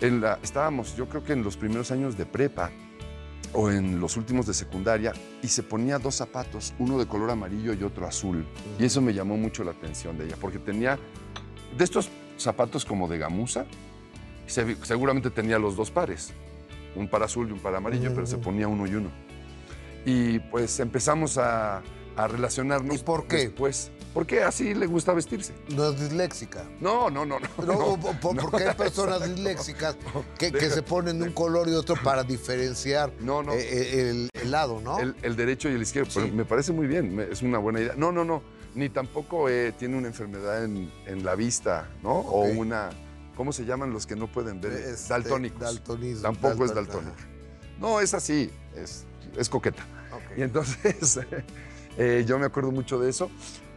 [0.00, 2.70] en la, estábamos, yo creo que en los primeros años de prepa
[3.52, 7.72] o en los últimos de secundaria, y se ponía dos zapatos, uno de color amarillo
[7.74, 8.46] y otro azul.
[8.78, 10.98] Y eso me llamó mucho la atención de ella, porque tenía
[11.76, 13.66] de estos zapatos como de gamuza,
[14.46, 16.32] se- seguramente tenía los dos pares,
[16.96, 18.40] un par azul y un par amarillo, pero se Mm.
[18.40, 19.10] ponía uno y uno.
[20.06, 21.82] Y pues empezamos a,
[22.16, 22.96] a relacionarnos.
[22.96, 23.36] ¿Y por qué?
[23.36, 25.52] Después, porque así le gusta vestirse.
[25.74, 26.64] No es disléxica.
[26.80, 27.48] No, no, no, no.
[27.66, 29.96] No, porque hay personas disléxicas
[30.38, 33.52] que, que se ponen de un color y otro para diferenciar No, no.
[33.52, 34.98] eh, eh, el, el lado, ¿no?
[35.00, 36.10] El, el derecho y el izquierdo.
[36.10, 36.20] Sí.
[36.22, 37.94] Pero me parece muy bien, es una buena idea.
[37.96, 38.42] No, no, no.
[38.74, 42.12] Ni tampoco eh, tiene una enfermedad en, en la vista, ¿no?
[42.12, 42.90] O una.
[43.36, 44.72] ¿Cómo se llaman los que no pueden ver?
[44.72, 45.60] Este, Daltónicos.
[45.60, 47.16] daltonismo, Tampoco es daltónica.
[47.80, 49.04] No, es así, es,
[49.36, 49.82] es coqueta.
[50.08, 50.20] ajá.
[50.36, 51.18] Y entonces,
[51.98, 53.30] eh, yo me acuerdo mucho de eso.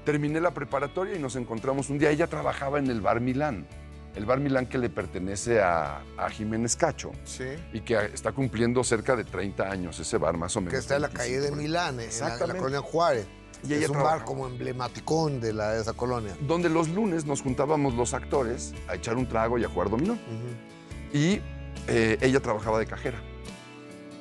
[0.07, 2.09] Terminé la preparatoria y nos encontramos un día.
[2.11, 3.67] Ella trabajaba en el Bar Milán.
[4.15, 7.43] El Bar Milán que le pertenece a, a Jiménez Cacho Sí.
[7.73, 10.71] y que está cumpliendo cerca de 30 años ese bar, más o menos.
[10.71, 11.61] Que está en la calle de 25.
[11.61, 12.57] Milán, en la, en la Exactamente.
[12.57, 13.27] colonia Juárez.
[13.67, 16.37] Y ella es un bar como emblematico de, la, de esa colonia.
[16.39, 20.13] Donde los lunes nos juntábamos los actores a echar un trago y a jugar dominó.
[20.13, 21.17] Ujú.
[21.17, 21.41] Y
[21.89, 23.19] eh, ella trabajaba de cajera.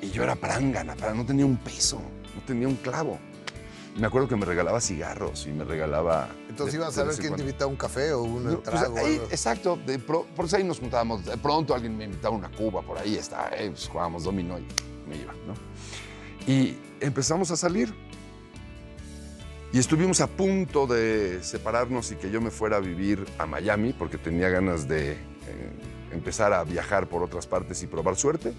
[0.02, 2.02] Y yo era prangana, para no tenía un peso,
[2.34, 3.20] no tenía un clavo.
[3.98, 6.28] Me acuerdo que me regalaba cigarros y me regalaba.
[6.50, 8.98] Entonces de- ibas a ver quién te invitaba un café o un No, pues, trago.
[8.98, 11.24] ahí, exacto, de pro- por eso ahí nos juntábamos.
[11.24, 14.66] De pronto alguien me invitaba una cuba por ahí, está, eh, pues, jugábamos dominó y
[15.08, 15.54] me iba, ¿no?
[16.46, 17.94] Y empezamos a salir.
[19.72, 23.92] Y estuvimos a punto de separarnos y que yo me fuera a vivir a Miami
[23.92, 25.16] porque tenía ganas de eh,
[26.12, 28.52] empezar a viajar por otras partes y probar suerte.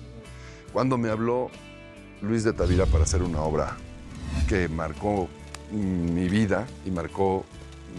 [0.73, 1.49] Cuando me habló
[2.21, 3.77] Luis de Tavira para hacer una obra
[4.47, 5.27] que marcó
[5.71, 7.45] mi vida y marcó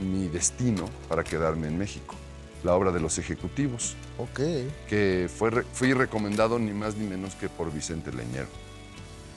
[0.03, 2.15] mi destino para quedarme en México.
[2.65, 4.41] La obra de los ejecutivos, Ok.
[4.89, 8.49] que fue, fui recomendado ni más ni menos que por Vicente Leñero.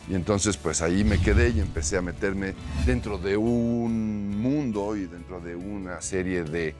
[0.10, 5.06] Y entonces pues ahí me quedé y empecé a meterme dentro de un mundo y
[5.06, 6.73] dentro de una serie de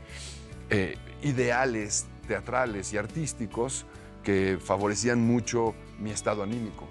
[0.69, 3.86] eh, ideales teatrales y artísticos
[4.24, 6.88] que favorecían mucho mi estado anímico.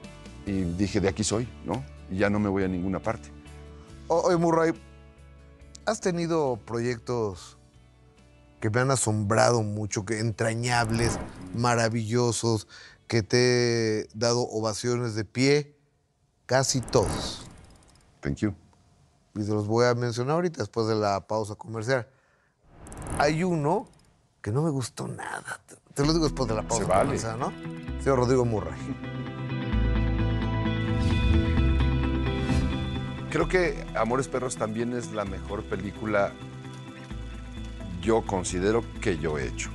[0.46, 1.84] Y dije, de aquí soy, ¿no?
[2.10, 3.30] Y ya no me voy a ninguna parte.
[4.08, 4.72] Oye, Murray,
[5.86, 7.56] ¿has tenido proyectos
[8.60, 11.18] que me han asombrado mucho, que entrañables,
[11.54, 12.68] maravillosos,
[13.06, 15.76] que te he dado ovaciones de pie,
[16.46, 17.46] casi todos.
[18.20, 18.54] Thank you.
[19.34, 22.06] Y te los voy a mencionar ahorita después de la pausa comercial.
[23.18, 23.88] Hay uno
[24.42, 25.60] que no me gustó nada.
[25.94, 27.04] Te- lo digo después de la pausa vale.
[27.06, 27.52] comercial, ¿no?
[28.00, 28.74] Señor Rodrigo Murray.
[33.30, 36.32] Creo que Amores Perros también es la mejor película,
[38.02, 39.70] yo considero, que yo he hecho.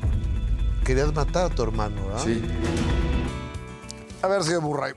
[0.83, 2.23] Querías matar a tu hermano, ¿verdad?
[2.25, 2.43] Sí.
[4.21, 4.93] A ver, señor Murray.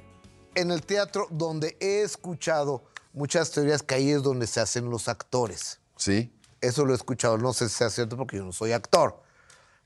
[0.56, 5.06] En el teatro donde he escuchado muchas teorías que ahí es donde se hacen los
[5.06, 5.78] actores.
[5.96, 6.34] Sí.
[6.60, 9.22] Eso lo he escuchado, no sé si sea cierto porque yo no soy actor.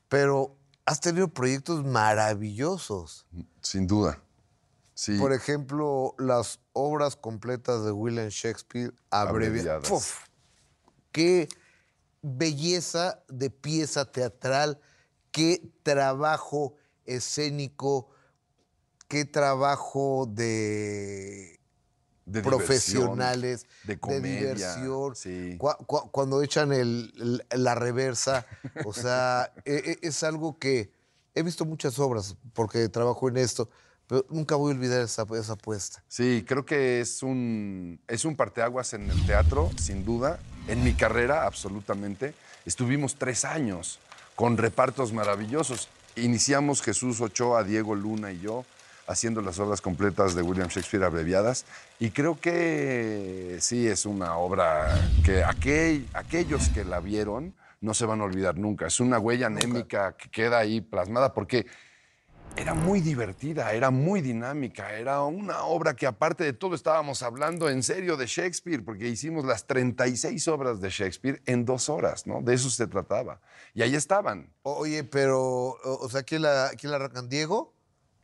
[0.09, 0.55] Pero
[0.87, 3.27] has tenido proyectos maravillosos.
[3.61, 4.19] Sin duda.
[4.95, 5.19] Sí.
[5.19, 9.89] Por ejemplo, las obras completas de William Shakespeare abreviadas.
[9.91, 10.25] Uf,
[11.11, 11.47] qué
[12.21, 14.79] belleza de pieza teatral,
[15.31, 18.09] qué trabajo escénico,
[19.07, 21.59] qué trabajo de
[22.25, 24.39] de profesionales, de comedia,
[24.75, 25.15] diversión.
[25.15, 25.57] sí.
[26.11, 28.45] Cuando echan el- la reversa,
[28.85, 30.89] o sea, e- e- es algo que
[31.35, 33.69] he visto muchas obras porque trabajo en esto,
[34.07, 36.03] pero nunca voy a olvidar esa, esa apuesta.
[36.07, 40.39] Sí, creo que es un, es un parteaguas en el teatro, sin duda.
[40.67, 42.33] En mi carrera, absolutamente.
[42.65, 43.99] Estuvimos tres años
[44.35, 45.89] con repartos maravillosos.
[46.15, 48.65] Iniciamos Jesús Ochoa, Diego Luna y yo
[49.07, 51.65] haciendo las obras completas de William Shakespeare abreviadas.
[51.99, 58.05] Y creo que sí es una obra que aquel- aquellos que la vieron no se
[58.05, 58.87] van a olvidar nunca.
[58.87, 61.65] Es una huella anémica que queda ahí plasmada porque
[62.55, 67.67] era muy divertida, era muy dinámica, era una obra que aparte de todo estábamos hablando
[67.69, 72.41] en serio de Shakespeare, porque hicimos las 36 obras de Shakespeare en dos horas, ¿no?
[72.41, 73.41] De eso se trataba.
[73.73, 74.53] Y ahí estaban.
[74.61, 77.27] Oye, pero, o, o sea, ¿quién la, quién la arrancan?
[77.27, 77.73] ¿Diego?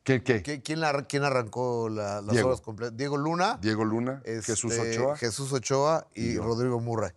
[0.03, 0.23] ¿Qué?
[0.23, 0.41] qué?
[0.43, 2.49] ¿Qui- ¿Quién, la, quién arrancó la- las Diego.
[2.49, 2.95] obras completas?
[2.95, 5.17] Diego Luna, Diego Luna, este, Jesús Ochoa.
[5.17, 6.37] Jesús Ochoa y.
[6.37, 7.11] Rodrigo Murray.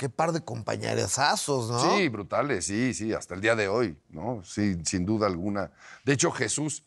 [0.00, 1.94] Qué par de compañerazos, ¿no?
[1.94, 4.42] Sí, brutales, sí, sí, hasta el día de hoy, ¿no?
[4.42, 5.72] Sí, sin duda alguna.
[6.06, 6.84] De hecho, Jesús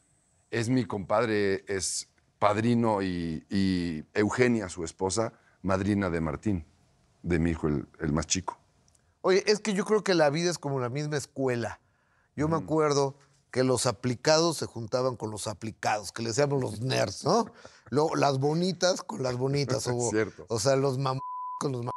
[0.49, 6.65] es mi compadre, es padrino y, y Eugenia, su esposa, madrina de Martín,
[7.21, 8.57] de mi hijo, el, el más chico.
[9.21, 11.81] Oye, es que yo creo que la vida es como la misma escuela.
[12.35, 13.15] Yo me acuerdo
[13.51, 17.45] que los aplicados se juntaban con los aplicados, que le decíamos los nerds, ¿no?
[17.91, 19.85] Luego, las bonitas con las bonitas.
[19.93, 20.47] O, Cierto.
[20.49, 21.19] o sea, los mam
[21.59, 21.93] con los mam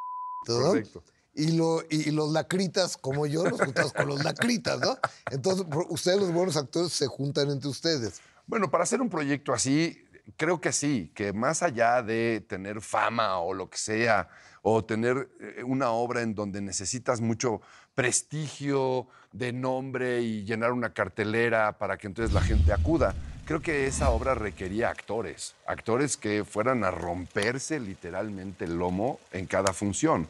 [0.55, 0.69] ¿no?
[0.69, 1.03] Correcto.
[1.35, 4.97] Y, lo, y, los lacritas, como yo, los juntamos con los lacritas, ¿no?
[5.31, 8.21] Entonces, ustedes, los buenos actores, se juntan entre ustedes.
[8.47, 10.03] Bueno, para hacer un proyecto así,
[10.37, 14.29] creo que sí, que más allá de tener fama o lo que sea,
[14.63, 17.61] o tener eh, una obra en donde necesitas mucho
[17.95, 23.15] prestigio de nombre y llenar una cartelera para que entonces la gente acuda,
[23.47, 29.47] creo que esa obra requería actores, actores que fueran a romperse literalmente el lomo en
[29.47, 30.29] cada función,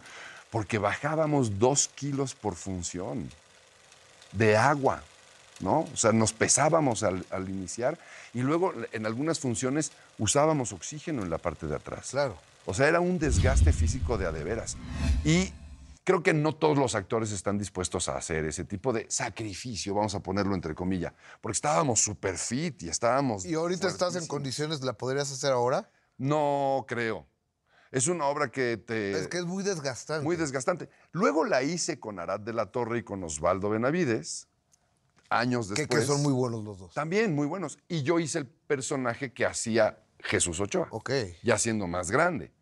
[0.51, 3.29] porque bajábamos dos kilos por función
[4.33, 5.03] de agua,
[5.61, 5.81] ¿no?
[5.93, 7.99] O sea, nos pesábamos al, al iniciar
[8.35, 12.11] y luego en algunas funciones usábamos oxígeno en la parte de atrás.
[12.11, 12.37] Claro.
[12.67, 14.77] O sea, era un desgaste físico de a de veras.
[15.25, 15.53] Y
[16.07, 20.15] creo que no todos los actores están dispuestos a hacer ese tipo de sacrificio, vamos
[20.15, 23.45] a ponerlo entre comillas, porque estábamos súper fit y estábamos...
[23.45, 25.91] ¿Y ahorita estás en condiciones, la podrías hacer ahora?
[26.17, 27.27] No creo.
[27.91, 29.19] Es una obra que te...
[29.19, 30.23] es que es muy desgastante.
[30.23, 30.89] Muy desgastante.
[31.11, 34.47] Luego la hice con Arad de la Torre y con Osvaldo Benavides,
[35.29, 36.03] años que, después.
[36.03, 36.95] que son muy buenos los dos.
[36.95, 37.81] También muy buenos.
[37.89, 41.11] Y yo hice el personaje que hacía Jesús Ochoa, Ok.
[41.43, 42.53] ya siendo más grande,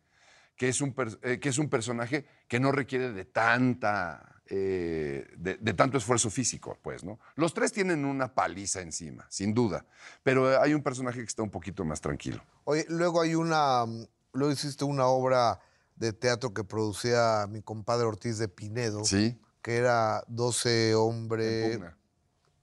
[0.57, 4.41] que es un, eh, que es un personaje que no requiere de tanta...
[4.47, 7.19] eh, de, de tanto esfuerzo físico, pues, ¿no?
[7.35, 9.85] Los tres tienen una paliza encima, sin duda,
[10.23, 12.43] pero hay un personaje que está un poquito más tranquilo.
[12.65, 15.61] Oye, luego hay una, mm, luego hiciste una obra
[15.97, 19.41] de teatro que producía mi compadre Ortiz de Pinedo, ¿Sí?
[19.63, 21.81] que era 12 En hombres.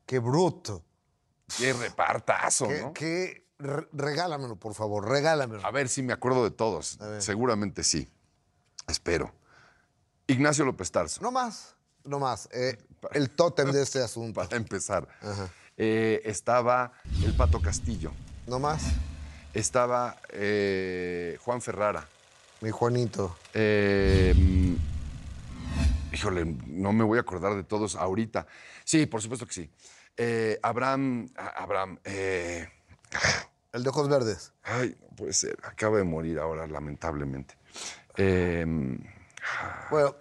[0.06, 0.84] Qué bruto.
[1.58, 2.94] Qué repartazo, Qué, ¿no?
[2.94, 5.66] qué- re- regálamelo, por favor, regálamelo.
[5.66, 7.00] A ver si me acuerdo de todos.
[7.20, 8.10] Seguramente sí.
[8.88, 9.34] Espero.
[10.28, 12.48] Ignacio López Tarso, No más, no más.
[12.52, 12.78] eh,
[13.12, 14.42] el tótem de este asunto.
[14.42, 15.08] para empezar.
[15.78, 16.92] Eh, estaba
[17.24, 18.12] el Pato Castillo.
[18.48, 18.84] No más,
[19.54, 22.08] Estaba eh, Juan Ferrara.
[22.62, 23.38] mi Juanito.
[23.54, 24.76] Eh, mm,
[26.14, 28.48] híjole, no me voy a acordar de todos ahorita.
[28.86, 29.70] Sí, por supuesto que sí.
[30.18, 32.68] Eh, Abraham, a- Abraham, eh,
[33.74, 34.54] El de ojos verdes.
[34.64, 37.56] ay, no puede ser, acaba de morir ahora, lamentablemente.
[38.18, 38.66] Eh,
[39.90, 40.16] Bueno,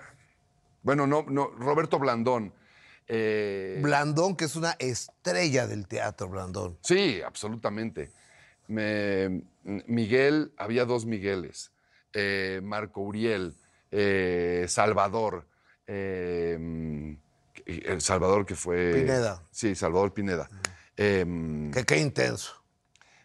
[0.83, 2.55] Bueno, no, no, Roberto Blandón.
[3.07, 6.79] Eh, Blandón, que es una estrella del teatro, Blandón.
[6.83, 8.13] Sí, absolutamente.
[8.69, 11.73] Me- Miguel, había dos Migueles.
[12.13, 13.55] eh, Marco Uriel,
[13.91, 15.47] eh, Salvador.
[15.87, 17.19] el
[18.01, 18.93] Salvador que fue...
[18.95, 19.43] Pineda.
[19.51, 20.49] Sí, Salvador Pineda.
[20.97, 22.60] Eh, Que qué intenso.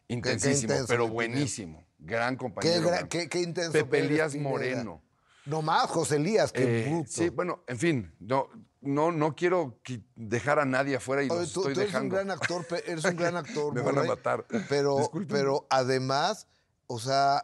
[0.08, 1.86] Intensísimo, intenso, pero buenísimo.
[2.00, 2.88] Gran compañero.
[2.89, 3.72] gran- qué- qué intenso.
[3.72, 4.36] Pepe Elías.
[4.36, 5.02] Moreno.
[5.46, 7.12] No más, José Elías, qué Eh, bruto.
[7.12, 8.50] sí, bueno, en fin, no,
[8.82, 11.94] no, no quiero qui- dejar a nadie afuera y Oye, los tú, estoy tú eres
[11.96, 13.74] un gran actor, eres un gran actor.
[13.74, 14.46] Me van a matar.
[14.70, 15.36] Pero, Disculpen.
[15.38, 16.48] pero además,
[16.88, 17.44] o sea,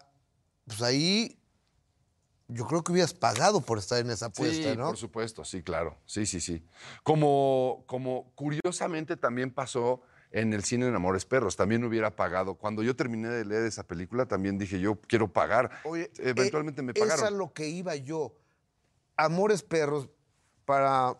[0.66, 1.38] pues ahí
[2.48, 4.88] yo creo que hubieras pagado por estar en esa apuesta, sí, ¿no?
[4.88, 5.98] por supuesto, sí, claro.
[6.06, 6.66] Sí, sí, sí.
[7.04, 12.56] Como, como curiosamente también pasó en el cine en Amores Perros, también hubiera pagado.
[12.56, 15.72] Cuando yo terminé de leer esa película, también dije, yo quiero pagar.
[15.84, 17.38] Oye, Eventualmente eh, me Esa es pagaron.
[17.38, 18.34] lo que iba yo.
[19.18, 20.10] Amores Perros,
[20.66, 21.18] para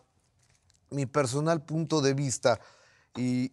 [0.90, 2.60] mi personal punto de vista,
[3.14, 3.52] y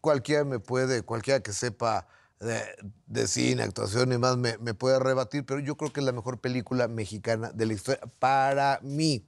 [0.00, 2.06] cualquiera me puede, cualquiera que sepa
[2.38, 2.60] de,
[3.06, 6.12] de cine, actuación y más, me, me puede rebatir, pero yo creo que es la
[6.12, 9.26] mejor película mexicana de la historia para mí.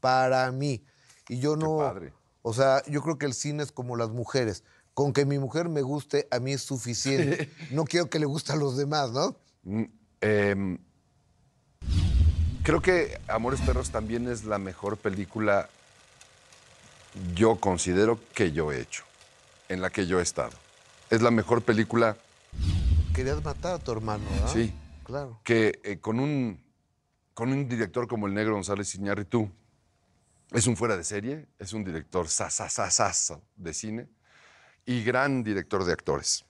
[0.00, 0.84] Para mí.
[1.28, 1.78] Y yo no.
[1.78, 2.12] padre.
[2.42, 4.62] O sea, yo creo que el cine es como las mujeres.
[4.96, 7.50] Con que mi mujer me guste, a mí es suficiente.
[7.70, 9.36] No quiero que le guste a los demás, ¿no?
[9.62, 9.82] Mm,
[10.22, 10.78] em,
[12.62, 15.68] creo que Amores Perros también es la mejor película,
[17.34, 19.04] yo considero, que yo he hecho,
[19.68, 20.56] en la que yo he estado.
[21.10, 22.16] Es la mejor película
[23.14, 24.50] Querías matar a tu hermano, ¿verdad?
[24.50, 24.72] Sí.
[25.04, 25.38] Claro.
[25.44, 26.58] que eh, con, un,
[27.34, 29.50] con un director como el negro González Iñárritu,
[30.52, 34.08] es un fuera de serie, es un director sasasasazo de cine
[34.86, 36.44] y gran director de actores.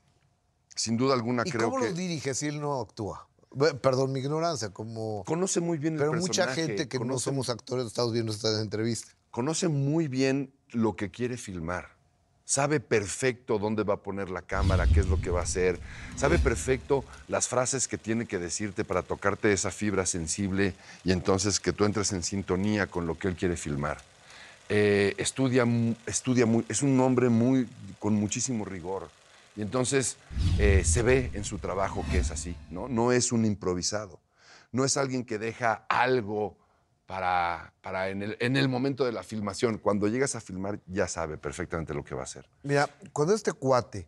[0.74, 3.26] Sin duda alguna ¿Y creo cómo que los dirige si él no actúa?
[3.80, 5.24] Perdón mi ignorancia, como...
[5.24, 9.12] conoce muy bien el Pero mucha gente que no somos actores estamos viendo esta entrevista.
[9.30, 11.96] conoce muy bien lo que quiere filmar.
[12.44, 15.80] Sabe perfecto dónde va a poner la cámara, qué es lo que va a hacer.
[16.16, 21.58] Sabe perfecto las frases que tiene que decirte para tocarte esa fibra sensible y entonces
[21.58, 23.98] que tú entres en sintonía con lo que él quiere filmar.
[24.68, 25.64] Eh, estudia,
[26.06, 29.08] estudia muy, es un hombre muy, con muchísimo rigor.
[29.56, 30.16] Y entonces
[30.58, 32.88] eh, se ve en su trabajo que es así, ¿no?
[32.88, 34.20] No es un improvisado.
[34.72, 36.56] No es alguien que deja algo
[37.06, 39.78] para, para en, el, en el momento de la filmación.
[39.78, 42.46] Cuando llegas a filmar ya sabe perfectamente lo que va a hacer.
[42.62, 44.06] Mira, cuando este cuate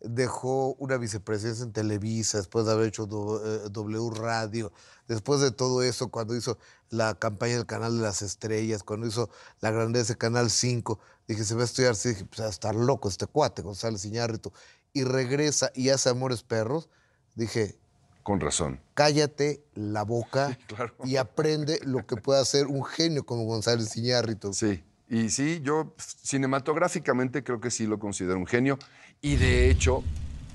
[0.00, 3.04] dejó una vicepresidencia en Televisa, después de haber hecho
[3.44, 4.72] eh, W Radio,
[5.08, 6.58] después de todo eso, cuando hizo
[6.90, 9.28] la campaña del Canal de las Estrellas, cuando hizo
[9.60, 12.50] la grandeza de Canal 5, dije, se va a estudiar, sí, dije, pues va a
[12.50, 14.52] estar loco este cuate, González Iñárritu,
[14.92, 16.88] y regresa y hace Amores Perros,
[17.34, 17.76] dije,
[18.22, 18.80] Con razón.
[18.94, 20.94] cállate la boca claro.
[21.04, 24.54] y aprende lo que puede hacer un genio como González Iñárritu.
[24.54, 24.82] Sí.
[25.10, 28.78] Y sí, yo cinematográficamente creo que sí lo considero un genio.
[29.20, 30.04] Y de hecho,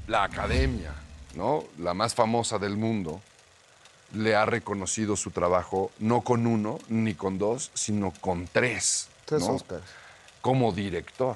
[0.07, 0.93] la academia,
[1.35, 1.63] ¿no?
[1.79, 3.21] La más famosa del mundo,
[4.13, 9.09] le ha reconocido su trabajo no con uno ni con dos, sino con tres.
[9.25, 9.57] Tres ¿no?
[10.41, 11.35] Como director,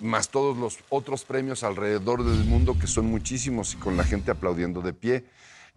[0.00, 4.30] más todos los otros premios alrededor del mundo, que son muchísimos y con la gente
[4.30, 5.24] aplaudiendo de pie.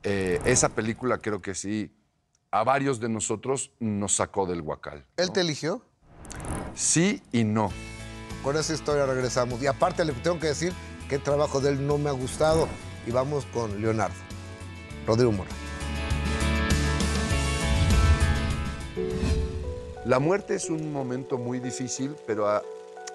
[0.03, 1.91] Eh, esa película creo que sí,
[2.51, 5.05] a varios de nosotros nos sacó del huacal.
[5.17, 5.33] ¿Él ¿no?
[5.33, 5.81] te eligió?
[6.75, 7.71] Sí y no.
[8.47, 9.61] Con esa historia regresamos.
[9.61, 10.71] Y aparte le tengo que decir
[11.09, 12.69] que el trabajo de él no me ha gustado.
[13.05, 14.15] Y vamos con Leonardo.
[15.05, 15.49] Rodrigo Mora.
[20.05, 22.63] La muerte es un momento muy difícil, pero a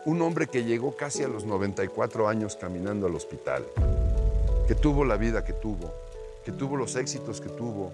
[0.05, 3.65] un hombre que llegó casi a los 94 años caminando al hospital,
[4.69, 5.95] que tuvo la vida que tuvo,
[6.45, 7.91] que tuvo los éxitos que tuvo,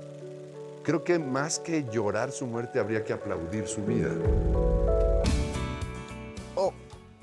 [0.82, 4.10] creo que más que llorar su muerte habría que aplaudir su vida.
[6.56, 6.72] Oh,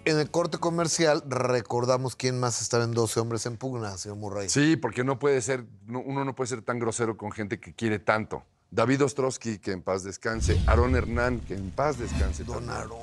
[0.05, 4.49] en el corte comercial recordamos quién más estaba en 12 hombres en pugna, señor Murray.
[4.49, 7.73] Sí, porque no puede ser, no- uno no puede ser tan grosero con gente que
[7.73, 8.43] quiere tanto.
[8.71, 10.59] David Ostrowski, que en paz descanse.
[10.67, 12.43] Aarón Hernán, que en paz descanse.
[12.43, 12.69] Don.
[12.69, 12.99] Aarón.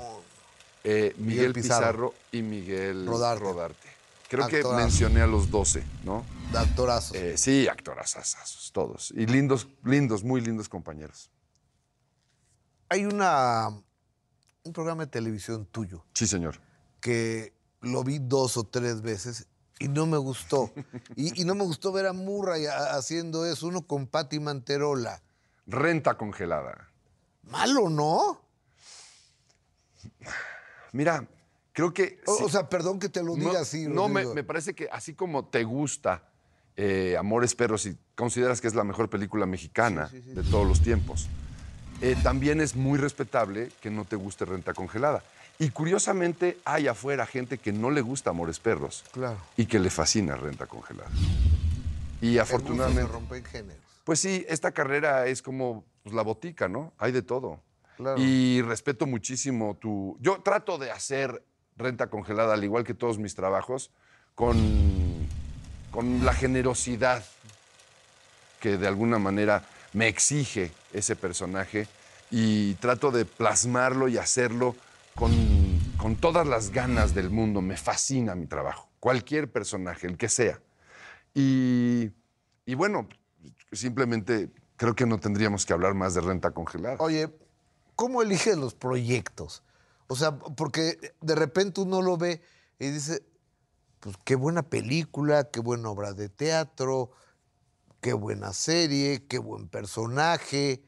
[0.85, 2.11] Eh, Miguel, Miguel Pizarro.
[2.11, 2.15] Pizarro.
[2.33, 3.45] y Miguel Rodarte.
[3.45, 3.89] Rodarte.
[4.29, 6.25] Creo que mencioné a los 12, ¿no?
[6.53, 7.17] De actorazos.
[7.17, 9.13] Eh, sí, actorazazos, todos.
[9.15, 11.31] Y lindos, lindos, muy lindos compañeros.
[12.89, 13.69] Hay una,
[14.65, 16.57] un programa de televisión tuyo Sí, señor.
[17.03, 19.47] Que lo vi dos o tres veces
[19.79, 20.71] y no me gustó.
[21.17, 25.21] Y, y no me gustó ver a Murray haciendo eso, uno con Patti Manterola.
[25.67, 26.89] Renta congelada.
[27.43, 28.41] Malo, ¿no?
[30.93, 31.27] Mira,
[31.73, 32.21] creo que...
[32.27, 33.87] O, sí- o sea, perdón que te lo diga no, así.
[33.87, 36.23] no, me, me parece que así como te gusta
[36.77, 40.35] eh, Amores Perros y consideras que es la mejor película mexicana Sí, sí, sí.
[40.35, 41.29] de todos los tiempos,
[42.01, 45.23] eh, también es muy respetable que no te guste renta congelada.
[45.63, 49.37] Y curiosamente hay afuera gente que no le gusta Amores Perros Claro.
[49.57, 51.09] y que le fascina renta congelada.
[52.21, 53.03] Y afortunadamente...
[53.03, 53.83] se rompe en géneros.
[54.03, 56.93] Pues sí, esta carrera es como pues, la botica, ¿no?
[56.99, 57.61] Hay de todo.
[57.97, 58.21] Claro.
[58.21, 60.17] Y respeto muchísimo tu...
[60.21, 61.45] Yo trato de hacer
[61.77, 63.93] renta congelada, al igual que todos mis trabajos,
[64.35, 64.59] con,
[65.93, 67.25] con la generosidad
[68.59, 71.87] que de alguna manera me exige ese personaje
[72.33, 74.75] y trato de plasmarlo y hacerlo
[75.15, 77.61] con, todas las ganas del mundo.
[77.63, 80.61] Me fascina mi trabajo, cualquier personaje, el que sea.
[81.35, 82.11] Y,
[82.67, 83.09] y bueno,
[83.73, 86.97] simplemente creo que no tendríamos que hablar más de renta congelada.
[86.99, 87.33] Oye,
[87.97, 89.63] ¿cómo eliges los proyectos?
[90.09, 92.43] O sea, porque de repente uno lo ve
[92.79, 93.25] y dice,
[94.01, 97.13] pues qué buena película, qué buena obra de teatro,
[98.01, 100.83] qué buena serie, qué buen personaje,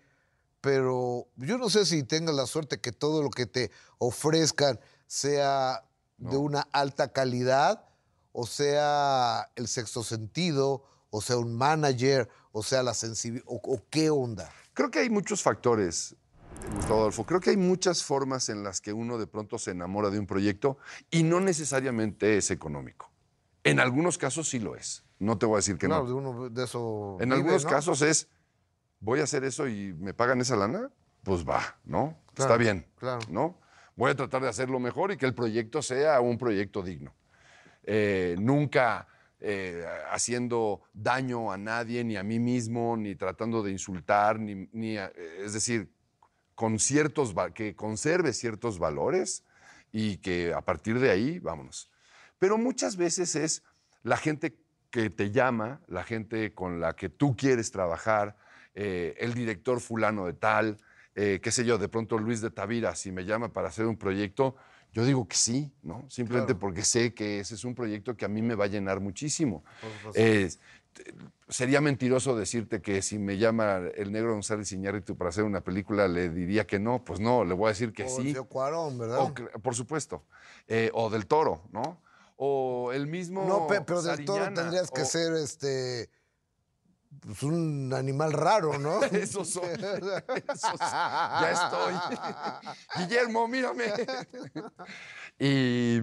[0.65, 5.85] pero yo no sé si tengas la suerte que todo lo que te ofrezcan sea
[6.17, 7.85] de una alta calidad,
[8.33, 13.83] o sea el sexto sentido, o sea un manager, o sea la sensibilidad, o, o
[13.91, 14.51] qué onda.
[14.73, 16.17] Creo que hay muchos factores,
[16.77, 17.27] Gustavo Adolfo.
[17.27, 20.27] Creo que hay muchas formas en las que uno de pronto se enamora de un
[20.27, 20.79] proyecto
[21.11, 23.11] y no necesariamente es económico.
[23.65, 25.05] En algunos casos sí lo es.
[25.19, 26.09] No te voy a decir que Claro, no.
[26.09, 27.19] de uno de eso.
[27.21, 27.71] En vive, algunos ¿no?
[27.71, 28.29] casos es,
[29.05, 30.91] voy a hacer eso y me pagan esa lana,
[31.23, 32.19] pues va, ¿no?
[32.29, 33.21] Está Claro, bien, claro.
[33.29, 33.61] ¿no?
[33.97, 37.15] Voy a tratar de hacerlo mejor y que el proyecto sea un proyecto digno.
[37.85, 39.07] Eh, nunca
[39.41, 44.97] eh, haciendo daño a nadie, ni a mí mismo, ni tratando de insultar, ni, ni
[44.97, 45.93] a- es decir,
[46.55, 49.45] con ciertos, que conserve ciertos valores
[49.93, 51.91] y que a partir de ahí, vámonos.
[52.39, 53.63] Pero muchas veces es
[54.03, 54.57] la gente
[54.91, 58.37] que te llama, la gente con la que tú quieres trabajar,
[58.75, 60.79] eh, el director fulano de tal,
[61.15, 63.97] eh, qué sé yo, de pronto Luis de Tavira, si me llama para hacer un
[63.97, 64.57] proyecto,
[64.93, 66.05] yo digo que sí, ¿no?
[66.09, 66.61] Simplemente Claro.
[66.61, 69.65] porque sé que ese es un proyecto que a mí me va a llenar muchísimo.
[71.49, 76.07] Sería mentiroso decirte que si me llama el negro González Iñárritu para hacer una película,
[76.09, 77.05] le diría que no.
[77.05, 78.33] Pues no, le voy a decir que O sí.
[78.33, 79.19] tío Cuarón, ¿verdad?
[79.21, 80.25] O por supuesto.
[80.69, 82.01] Eh, o del toro, ¿no?
[82.37, 83.45] O el mismo.
[83.47, 86.09] no, pe- pero del toro tendrías que o- ser este.
[87.25, 89.03] Pues un animal raro, ¿no?
[89.05, 89.69] Eso soy.
[89.75, 90.79] Eso soy.
[90.79, 91.95] Ya estoy.
[93.07, 93.85] Guillermo, mírame.
[95.39, 96.01] y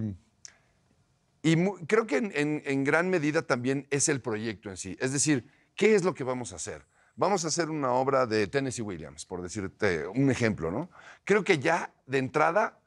[1.44, 1.56] y
[1.88, 4.96] creo que en, en- en gran medida también es el proyecto en sí.
[5.00, 5.44] Es decir,
[5.74, 6.86] ¿qué es lo que vamos a hacer?
[7.16, 10.88] Vamos a hacer una obra de Tennessee Williams, por decirte un ejemplo, ¿no?
[11.24, 12.78] Creo que ya de entrada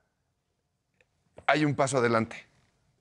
[1.48, 2.45] hay un paso adelante.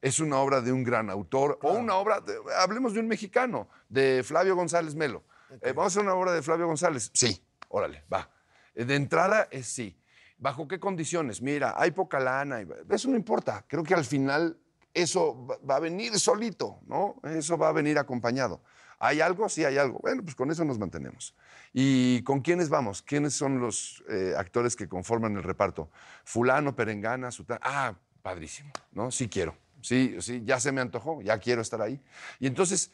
[0.05, 3.69] Es una obra de un gran autor o una obra, de- hablemos de un mexicano,
[3.89, 5.25] de Flavio González Melo.
[5.63, 7.11] Eh, ¿Vamos a hacer una obra de Flavio González?
[7.15, 8.29] Sí, órale, va.
[8.75, 9.97] Eh, De entrada es sí.
[10.37, 11.41] ¿Bajo qué condiciones?
[11.41, 12.61] Mira, hay poca lana.
[12.61, 13.65] y- Eso no importa.
[13.67, 14.59] Creo que al final
[14.93, 17.15] eso va- va a venir solito, ¿no?
[17.25, 18.61] Eso va a venir acompañado.
[18.99, 19.49] ¿Hay algo?
[19.49, 20.01] Sí, hay algo.
[20.01, 21.35] Bueno, pues con eso nos mantenemos.
[21.73, 23.01] ¿Y con quiénes vamos?
[23.01, 25.89] ¿Quiénes son los eh, actores que conforman el reparto?
[26.25, 27.61] Fulano, Perengana, Sutana.
[27.63, 29.11] Ah, padrísimo, ¿no?
[29.11, 29.57] Sí quiero.
[29.85, 32.01] Sí, sí, ya se me antojó, ya quiero estar ahí.
[32.41, 32.91] Y entonces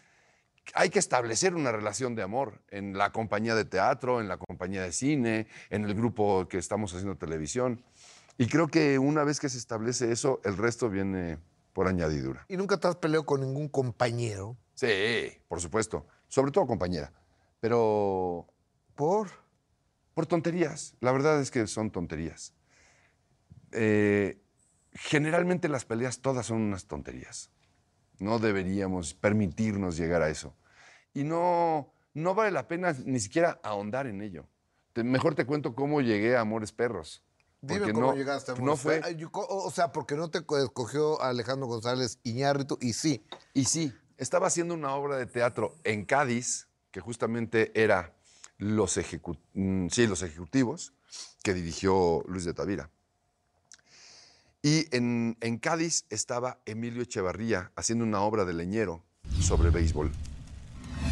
[0.74, 4.82] hay que establecer una relación de amor en la compañía de teatro, en la compañía
[4.82, 7.84] de cine, en el grupo que estamos haciendo televisión.
[8.38, 11.38] Y creo que una vez que se establece eso, el resto viene
[11.74, 12.44] por añadidura.
[12.48, 14.56] ¿Y nunca te has peleado con ningún compañero?
[14.74, 16.08] Sí, por supuesto.
[16.26, 17.12] Sobre todo compañera.
[17.60, 18.48] Pero
[18.96, 19.30] ¿Por?
[20.12, 20.96] por tonterías.
[20.98, 22.52] La verdad es que son tonterías.
[23.70, 24.42] Eh,
[24.92, 27.50] generalmente las peleas todas son unas tonterías.
[28.18, 30.54] No deberíamos permitirnos llegar a eso.
[31.14, 34.46] Y no, no vale la pena ni siquiera ahondar en ello.
[34.92, 37.24] Te- mejor te cuento cómo llegué a Amores Perros.
[37.62, 39.00] Dime Porque cómo no, llegaste a no Amores fue
[39.32, 43.24] O sea, porque no te co- escogió Alejandro González Iñárritu y sí.
[43.54, 48.16] Y sí, estaba haciendo una obra de teatro en Cádiz, que justamente era
[48.58, 50.92] los, ejecu- mm, sí, los ejecutivos,
[51.42, 52.90] que dirigió Luis de Tavira.
[54.62, 59.02] Y en, en Cádiz estaba Emilio Echevarría haciendo una obra de leñero
[59.40, 60.10] sobre béisbol.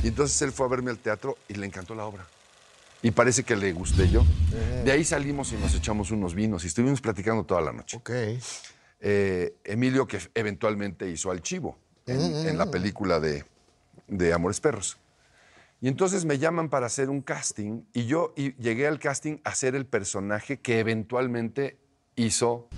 [0.02, 2.26] Y entonces él fue a verme al teatro y le encantó la obra.
[3.00, 4.24] Y parece que le gusté yo.
[4.84, 8.10] De ahí salimos y nos echamos unos vinos y estuvimos platicando toda la noche Ok.
[9.00, 13.44] eh, Emilio, que eventualmente hizo al Chivo en, en la película de,
[14.08, 14.98] de Amores Perros.
[15.80, 19.54] Y entonces me llaman para hacer un casting y yo y llegué al casting a
[19.54, 21.78] ser el personaje que eventualmente
[22.16, 22.68] hizo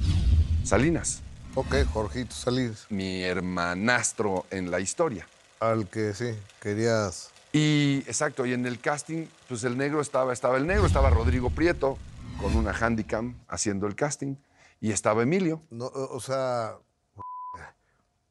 [0.65, 1.23] Salinas,
[1.55, 2.87] Ok, Jorgito Salinas.
[2.91, 5.27] mi hermanastro en la historia.
[5.59, 6.31] Al que sí,
[6.61, 7.31] querías.
[7.53, 11.51] Y exacto, y en el casting, pues el negro estaba, estaba el negro, estaba Rodrigo
[11.51, 11.99] Prieto,
[12.41, 14.37] con una handicam haciendo el casting
[14.81, 15.61] y estaba Emilio.
[15.71, 16.77] No, o sea,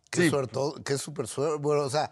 [0.10, 0.30] qué Sí.
[0.30, 1.58] suerte, qué súper suerte.
[1.62, 2.10] Bueno, o sea,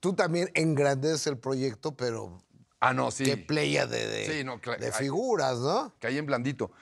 [0.00, 2.42] tú también engrandeces el proyecto, pero
[2.80, 3.24] Ah, no, sí.
[3.24, 5.94] qué playa de, de, Sí, no, de hay- figuras, ¿no?
[6.00, 6.72] Caí en blandito.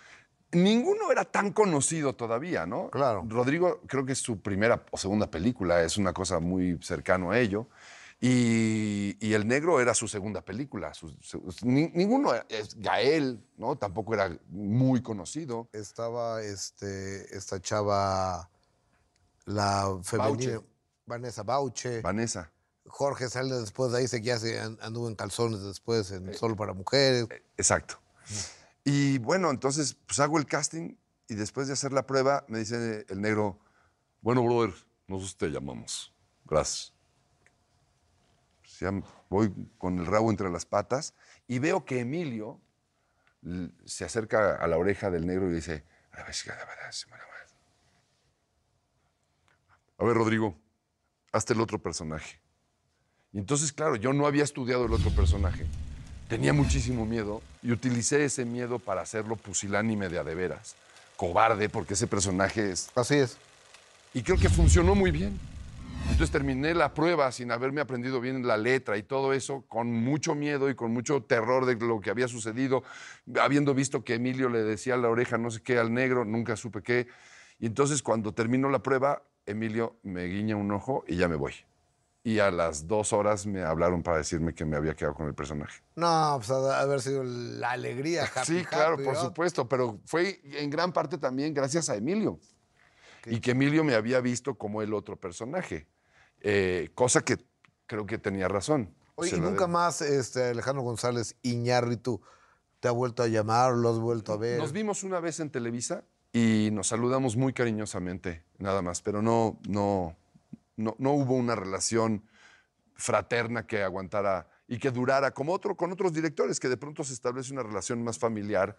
[0.52, 2.90] Ninguno era tan conocido todavía, ¿no?
[2.90, 3.24] Claro.
[3.28, 7.38] Rodrigo creo que es su primera o segunda película, es una cosa muy cercano a
[7.38, 7.68] ello.
[8.24, 10.94] Y, y El Negro era su segunda película.
[10.94, 13.74] su- su- ni- ninguno es Gael, ¿no?
[13.76, 15.68] Tampoco era muy conocido.
[15.72, 18.48] Estaba este, esta chava,
[19.46, 20.60] la femenina, Bauche.
[21.06, 22.00] Vanessa Bauche.
[22.00, 22.52] Vanessa.
[22.86, 26.74] Jorge sale después de ahí, se an- anduvo en calzones después Eh, en Solo para
[26.74, 27.26] Mujeres.
[27.56, 27.98] Exacto.
[28.84, 30.96] Y bueno, entonces pues hago el casting
[31.28, 33.58] y después de hacer la prueba me dice el negro,
[34.20, 34.74] bueno, brother,
[35.06, 36.12] nosotros te llamamos.
[36.44, 36.92] Gracias.
[38.62, 41.14] Pues voy con el rabo entre las patas
[41.46, 42.60] y veo que Emilio
[43.84, 46.34] se acerca a la oreja del negro y dice, "A ver,
[49.98, 50.58] a ver, Rodrigo,
[51.30, 52.40] hazte el otro personaje.
[53.32, 55.64] Y entonces, claro, yo no había estudiado el otro personaje.
[56.32, 60.76] Tenía muchísimo miedo y utilicé ese miedo para hacerlo pusilánime de a de veras.
[61.18, 62.88] Cobarde, porque ese personaje es...
[62.94, 63.36] Así es.
[64.14, 65.38] Y creo que funcionó muy bien.
[66.04, 70.34] Entonces terminé la prueba sin haberme aprendido bien la letra y todo eso, con mucho
[70.34, 72.82] miedo y con mucho terror de lo que había sucedido,
[73.38, 76.56] habiendo visto que Emilio le decía a la oreja no sé qué al negro, nunca
[76.56, 77.08] supe qué.
[77.60, 81.52] Y entonces cuando terminó la prueba, Emilio me guiña un ojo y ya me voy.
[82.24, 85.34] Y a las dos horas me hablaron para decirme que me había quedado con el
[85.34, 85.82] personaje.
[85.96, 88.24] No, pues de haber sido la alegría.
[88.34, 89.20] happy, Sí, claro, happy, por ¿no?
[89.20, 92.38] supuesto, pero fue en gran parte también gracias a Emilio.
[93.26, 95.86] Y que Emilio me había visto como el otro personaje,
[96.40, 97.38] eh, cosa que
[97.86, 98.94] creo que tenía razón.
[99.14, 102.20] Oye, Se y nunca más este, Alejandro González Iñárritu
[102.80, 104.58] te ha vuelto a llamar, lo has vuelto a ver.
[104.58, 109.60] Nos vimos una vez en Televisa y nos saludamos muy cariñosamente, nada más, pero no,
[109.68, 110.16] no,
[110.76, 112.28] no, no hubo una relación
[112.94, 117.12] fraterna que aguantara y que durara como otro con otros directores, que de pronto se
[117.12, 118.78] establece una relación más familiar.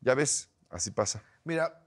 [0.00, 1.22] Ya ves, así pasa.
[1.44, 1.82] Mira,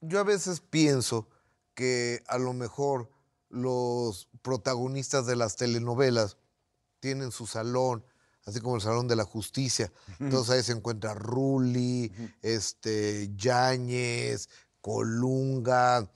[0.00, 1.28] yo a veces pienso
[1.74, 3.10] que a lo mejor
[3.48, 6.38] los protagonistas de las telenovelas
[7.00, 8.04] tienen su salón,
[8.44, 9.92] así como el Salón de la Justicia.
[10.18, 12.12] Entonces ahí se encuentra Rulli,
[12.42, 14.48] este, Yáñez,
[14.80, 16.08] Colunga,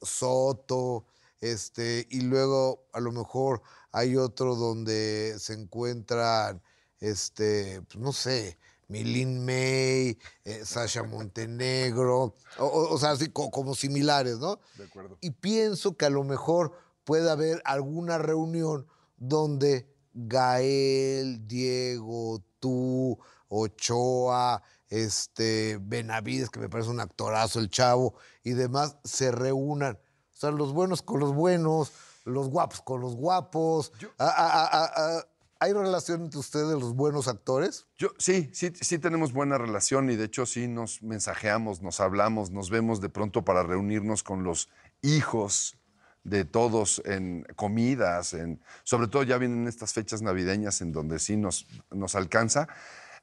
[0.00, 1.06] Soto,
[1.40, 3.62] este, y luego a lo mejor
[3.92, 6.62] hay otro donde se encuentran,
[7.00, 8.58] este, pues, no sé,
[8.88, 14.60] Milin May, eh, Sasha Montenegro, o, o- o sea, así co- como similares, ¿no?
[14.76, 15.18] De acuerdo.
[15.20, 16.72] Y pienso que a lo mejor
[17.04, 23.18] puede haber alguna reunión donde Gael, Diego, tú,
[23.48, 29.98] Ochoa, este, Benavides, que me parece un actorazo, el chavo, y demás, se reúnan.
[30.36, 31.92] O sea, los buenos con los buenos,
[32.26, 33.90] los guapos con los guapos.
[34.18, 35.26] Ah, ah, ah,
[35.60, 37.86] ¿Hay relación entre ustedes, los buenos actores?
[37.96, 42.50] Yo, sí, sí, sí tenemos buena relación y de hecho sí nos mensajeamos, nos hablamos,
[42.50, 44.68] nos vemos de pronto para reunirnos con los
[45.00, 45.78] hijos
[46.22, 51.38] de todos en comidas, en, sobre todo ya vienen estas fechas navideñas en donde sí
[51.38, 52.68] nos, nos alcanza.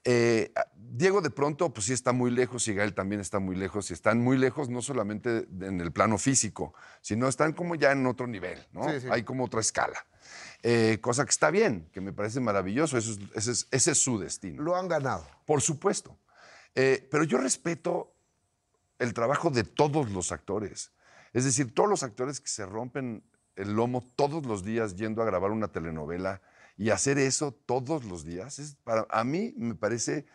[0.03, 3.89] Eh, Diego de pronto pues sí está muy lejos y Gael también está muy lejos
[3.89, 8.05] y están muy lejos no solamente en el plano físico, sino están como ya en
[8.05, 8.87] otro nivel, ¿no?
[8.89, 9.07] Sí, sí.
[9.09, 10.05] Hay como otra escala.
[10.61, 13.97] Eh, cosa que está bien, que me parece maravilloso, eso es- ese, es, ese es
[14.03, 14.61] su destino.
[14.61, 15.25] Lo han ganado.
[15.45, 16.15] Por supuesto.
[16.75, 18.13] Eh, pero yo respeto
[18.99, 20.91] el trabajo de todos los actores.
[21.33, 23.23] Es decir, todos los actores que se rompen
[23.55, 26.41] el lomo todos los días yendo a grabar una telenovela
[26.77, 30.25] y hacer eso todos los días, es para, a mí me parece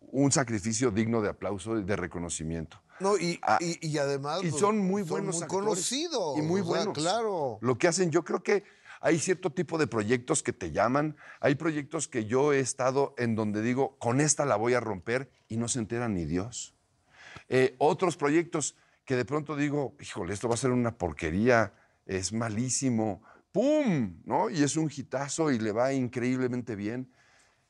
[0.00, 2.82] un sacrificio digno de aplauso y de reconocimiento.
[3.00, 4.42] No, y, Ah, y- y además.
[4.42, 5.64] y son muy buenos muy actores.
[5.68, 6.38] conocidos.
[6.38, 6.94] Y muy sea, buenos.
[6.94, 7.58] claro.
[7.60, 8.64] Lo que hacen, yo creo que
[9.00, 13.36] hay cierto tipo de proyectos que te llaman, hay proyectos que yo he estado en
[13.36, 16.74] donde digo, con esta la voy a romper y no se entera ni Dios.
[17.48, 18.74] Eh, otros proyectos
[19.04, 21.72] que de pronto digo, híjole, esto va a ser una porquería,
[22.06, 23.22] es malísimo,
[23.52, 24.20] ¡pum!
[24.24, 24.50] ¿no?
[24.50, 27.10] Y es un hitazo y le va increíblemente bien.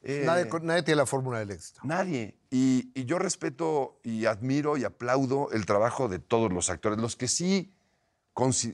[0.02, 1.80] Eh, Nadie, nadie tiene la fórmula del éxito.
[1.82, 2.36] Nadie.
[2.50, 7.16] Y, y yo respeto y admiro y aplaudo el trabajo de todos los actores, los
[7.16, 7.74] que sí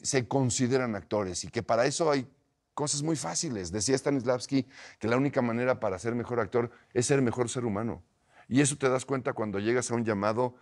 [0.03, 2.29] se consideran actores y que para eso hay
[2.75, 3.73] cosas muy fáciles.
[3.73, 4.67] Decía Stanislavski
[4.99, 8.03] que la única manera para ser mejor actor es ser mejor ser humano.
[8.49, 10.57] Y eso te das cuenta cuando llegas a un llamado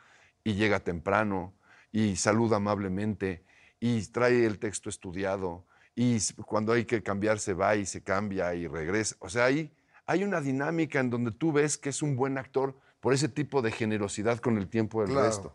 [0.44, 1.54] y llega temprano
[1.90, 3.44] y saluda amablemente
[3.80, 8.66] y trae el texto estudiado y cuando hay que cambiarse va y se cambia y
[8.66, 9.16] regresa.
[9.18, 9.70] O sea, hay,
[10.06, 13.62] hay una dinámica en donde tú ves que es un buen actor por ese tipo
[13.62, 15.26] de generosidad con el tiempo del Claro.
[15.26, 15.54] resto,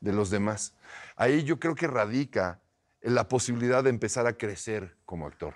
[0.00, 0.74] de los demás.
[1.16, 2.60] Ahí yo creo que radica
[3.00, 5.54] la posibilidad de empezar a crecer como actor,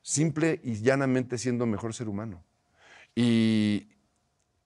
[0.00, 2.42] simple y llanamente siendo mejor ser humano.
[3.14, 3.88] Y,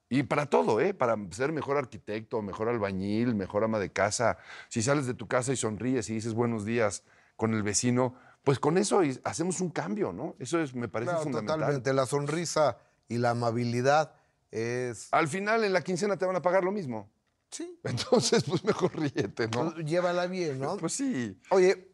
[0.09, 0.93] y para todo, ¿eh?
[0.93, 4.37] Para ser mejor arquitecto, mejor albañil, mejor ama de casa.
[4.69, 7.03] Si sales de tu casa y sonríes y dices buenos días
[7.35, 10.35] con el vecino, pues con eso hacemos un cambio, ¿no?
[10.39, 11.59] Eso es, me parece Claro, fundamental.
[11.59, 11.93] totalmente.
[11.93, 12.77] La sonrisa
[13.07, 14.13] y la amabilidad
[14.49, 15.07] es.
[15.11, 17.09] Al final, en la quincena te van a pagar lo mismo.
[17.49, 17.79] Sí.
[17.83, 19.73] Entonces, pues mejor ríete, ¿no?
[19.73, 20.77] Pues, Llévala bien, ¿no?
[20.77, 21.39] Pues sí.
[21.49, 21.91] Oye,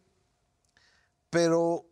[1.29, 1.85] pero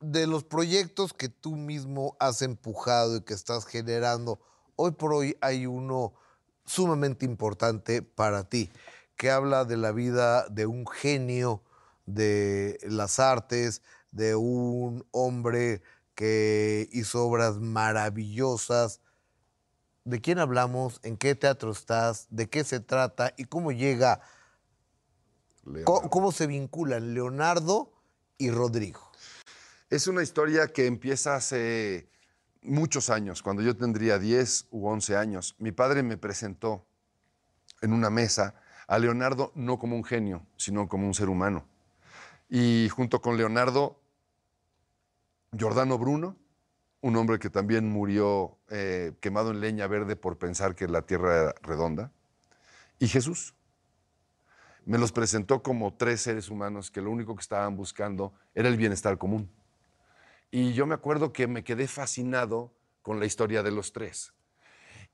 [0.00, 4.40] de los proyectos que tú mismo has empujado y que estás generando,
[4.76, 6.14] hoy por hoy hay uno
[6.66, 8.70] sumamente importante para ti,
[9.16, 11.62] que habla de la vida de un genio
[12.06, 15.82] de las artes, de un hombre
[16.14, 19.00] que hizo obras maravillosas.
[20.04, 21.00] ¿De quién hablamos?
[21.02, 22.26] ¿En qué teatro estás?
[22.30, 23.32] ¿De qué se trata?
[23.36, 24.20] ¿Y cómo llega
[25.84, 27.90] ¿Cómo, cómo se vinculan Leonardo
[28.36, 29.00] y Rodrigo?
[29.88, 32.08] Es una historia que empieza hace
[32.62, 35.54] muchos años, cuando yo tendría 10 u 11 años.
[35.58, 36.86] Mi padre me presentó
[37.80, 38.54] en una mesa
[38.86, 41.66] a Leonardo no como un genio, sino como un ser humano.
[42.48, 44.00] Y junto con Leonardo,
[45.52, 46.36] Giordano Bruno,
[47.00, 51.42] un hombre que también murió eh, quemado en leña verde por pensar que la tierra
[51.42, 52.12] era redonda,
[52.98, 53.54] y Jesús.
[54.86, 58.76] Me los presentó como tres seres humanos que lo único que estaban buscando era el
[58.76, 59.50] bienestar común.
[60.50, 62.72] Y yo me acuerdo que me quedé fascinado
[63.02, 64.34] con la historia de los tres.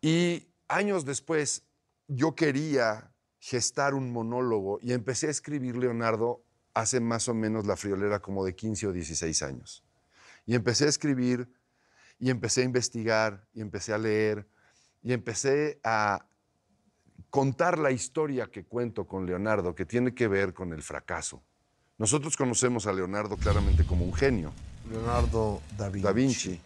[0.01, 1.65] Y años después
[2.09, 6.43] yo quería gestar un monólogo y empecé a escribir Leonardo
[6.81, 9.85] hace más o menos la friolera como de 15 o 16 años.
[10.47, 11.49] Y empecé a escribir
[12.19, 14.47] y empecé a investigar y empecé a leer
[15.03, 16.27] y empecé a
[17.31, 21.43] contar la historia que cuento con Leonardo que tiene que ver con el fracaso.
[21.99, 24.53] Nosotros conocemos a Leonardo claramente como un genio,
[24.91, 26.03] Leonardo da Vinci.
[26.03, 26.61] Da Vinci.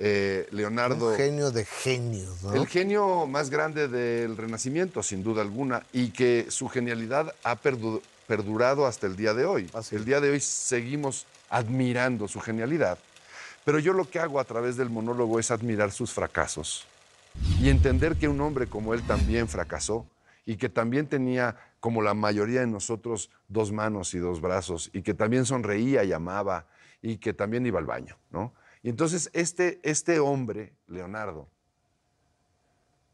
[0.00, 2.54] Eh, Leonardo, Un genio de genios, ¿no?
[2.54, 7.56] el genio más grande del Renacimiento, sin duda alguna, y que su genialidad ha
[8.28, 9.68] perdurado hasta el día de hoy.
[9.72, 12.98] Así el día de hoy seguimos admirando su genialidad,
[13.64, 16.86] pero yo lo que hago a través del monólogo es admirar sus fracasos
[17.60, 20.06] y entender que un hombre como él también fracasó
[20.44, 25.02] y que también tenía, como la mayoría de nosotros, dos manos y dos brazos y
[25.02, 26.66] que también sonreía y amaba
[27.00, 28.52] y que también iba al baño, ¿no?
[28.82, 31.48] Y entonces este, este hombre, Leonardo,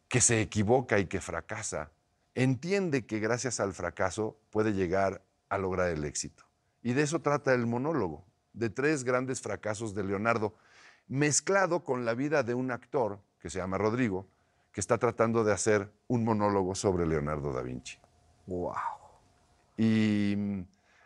[0.08, 1.90] que se equivoca y que fracasa,
[2.34, 6.44] entiende que gracias al fracaso puede llegar a lograr el éxito.
[6.82, 10.54] Y de eso trata el monólogo, de tres grandes fracasos de Leonardo,
[11.08, 14.26] mezclado con la vida de un actor que se llama Rodrigo,
[14.72, 17.98] que está tratando de hacer un monólogo sobre Leonardo da Vinci.
[18.46, 18.74] Wow.
[19.76, 20.60] Y mm,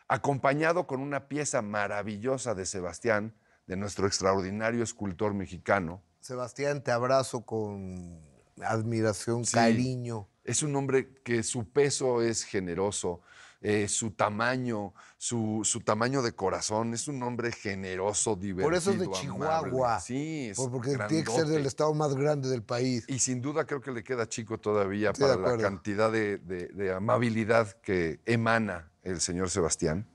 [0.08, 3.34] acompañado con una pieza maravillosa de Sebastián,
[3.66, 8.20] de nuestro extraordinario escultor mexicano, Sebastián, te abrazo con
[8.62, 9.54] admiración, Sí.
[9.54, 10.26] cariño.
[10.48, 13.20] Es un hombre que su peso es generoso,
[13.60, 18.90] eh, su tamaño, su, su tamaño de corazón, es un hombre generoso, divertido, Por eso
[18.92, 19.20] es de amable.
[19.20, 20.00] Chihuahua.
[20.00, 21.50] Sí, es Por- porque tiene que ser grandote.
[21.50, 23.04] del estado más grande del país.
[23.08, 26.92] Y sin duda creo que le queda chico todavía para la cantidad de, de- de
[26.94, 30.06] amabilidad que emana el señor Sebastián.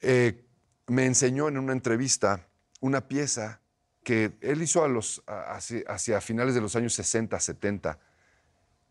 [0.00, 0.44] Eh,
[0.86, 2.46] me enseñó en una entrevista
[2.80, 3.60] una pieza
[4.02, 7.98] que él hizo a los, a- hacia, hacia finales de los años 60, 70,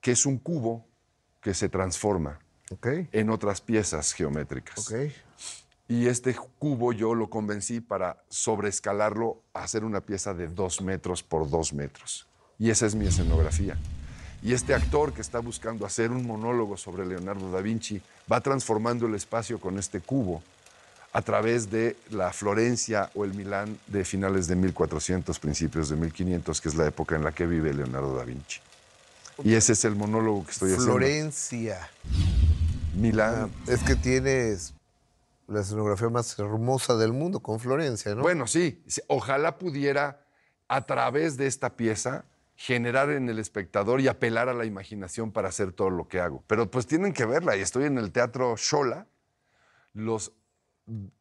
[0.03, 0.85] que es un cubo
[1.41, 2.37] que se transforma
[2.83, 4.93] en otras piezas geométricas.
[5.87, 11.23] Y este cubo yo lo convencí para sobreescalarlo a hacer una pieza de dos metros
[11.23, 12.27] por dos metros.
[12.59, 13.77] Y esa es mi escenografía.
[14.41, 19.07] Y este actor que está buscando hacer un monólogo sobre Leonardo da Vinci va transformando
[19.07, 20.43] el espacio con este cubo
[21.13, 26.59] a través de la Florencia o el Milán de finales de 1400, principios de 1500,
[26.59, 28.59] que es la época en la que vive Leonardo da Vinci.
[29.43, 30.93] Y ese es el monólogo que estoy haciendo.
[30.93, 31.89] Florencia.
[32.95, 33.51] Milán.
[33.67, 34.73] Es que tienes
[35.47, 38.21] la escenografía más hermosa del mundo con Florencia, ¿no?
[38.21, 40.25] Bueno, sí, sí, ojalá pudiera
[40.67, 42.25] a través de esta pieza
[42.55, 46.43] generar en el espectador y apelar a la imaginación para hacer todo lo que hago.
[46.47, 49.07] Pero pues tienen que verla y estoy en el Teatro Shola
[49.93, 50.34] los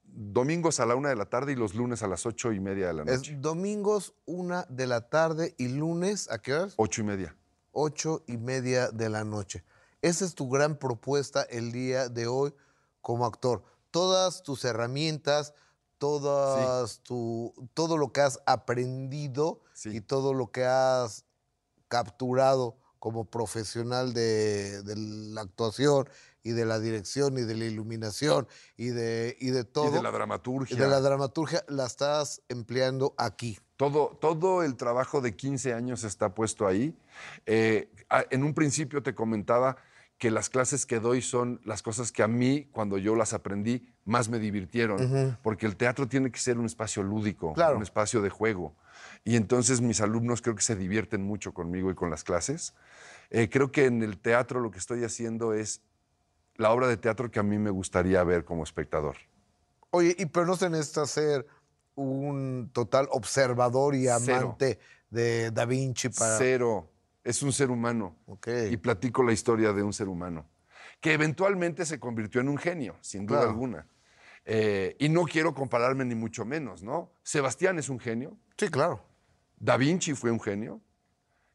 [0.04, 2.88] domingos a la una de la tarde y los lunes a las ocho y media
[2.88, 3.32] de la noche.
[3.32, 6.74] es domingos, una de la tarde y lunes, ¿a qué horas?
[6.76, 7.34] Ocho y media.
[7.72, 9.64] Ocho y media de la noche.
[10.00, 12.54] Esa es tu gran propuesta el día de hoy
[13.00, 13.62] como actor.
[13.90, 15.54] Todas tus herramientas,
[15.98, 19.90] todas tu, todo lo que has aprendido Sí.
[19.96, 21.24] y todo lo que has
[21.88, 26.08] capturado como profesional de, de la actuación
[26.44, 29.88] y de la dirección y de la iluminación y de, y de todo.
[29.88, 30.76] Y de la dramaturgia.
[30.76, 33.58] y de la dramaturgia la estás empleando aquí.
[33.90, 36.94] Todo, todo el trabajo de 15 años está puesto ahí.
[37.46, 37.88] Eh,
[38.30, 39.76] en un principio te comentaba
[40.18, 43.92] que las clases que doy son las cosas que a mí, cuando yo las aprendí,
[44.04, 45.36] más me divirtieron.
[45.42, 47.76] Porque el teatro tiene que ser un espacio lúdico, Claro.
[47.76, 48.72] un espacio de juego.
[49.24, 52.74] Y entonces mis alumnos creo que se divierten mucho conmigo y con las clases.
[53.30, 55.80] Eh, creo que en el teatro lo que estoy haciendo es
[56.54, 59.16] la obra de teatro que a mí me gustaría ver como espectador.
[59.90, 61.46] Oye, y pero no se necesita ser
[61.94, 64.16] un total observador y Cero.
[64.16, 64.78] amante
[65.10, 66.38] de Da Vinci para.
[66.38, 66.88] Cero.
[67.24, 68.16] Es un ser humano.
[68.26, 68.48] Ok.
[68.70, 70.48] y platico la historia de un ser humano,
[71.00, 73.50] que eventualmente se convirtió en un genio, sin duda Claro.
[73.52, 73.86] alguna.
[74.44, 77.12] Eh, y no quiero compararme ni mucho menos, ¿no?
[77.22, 79.04] Sebastián es un genio, Sí, claro.
[79.58, 80.80] Da Vinci fue un genio,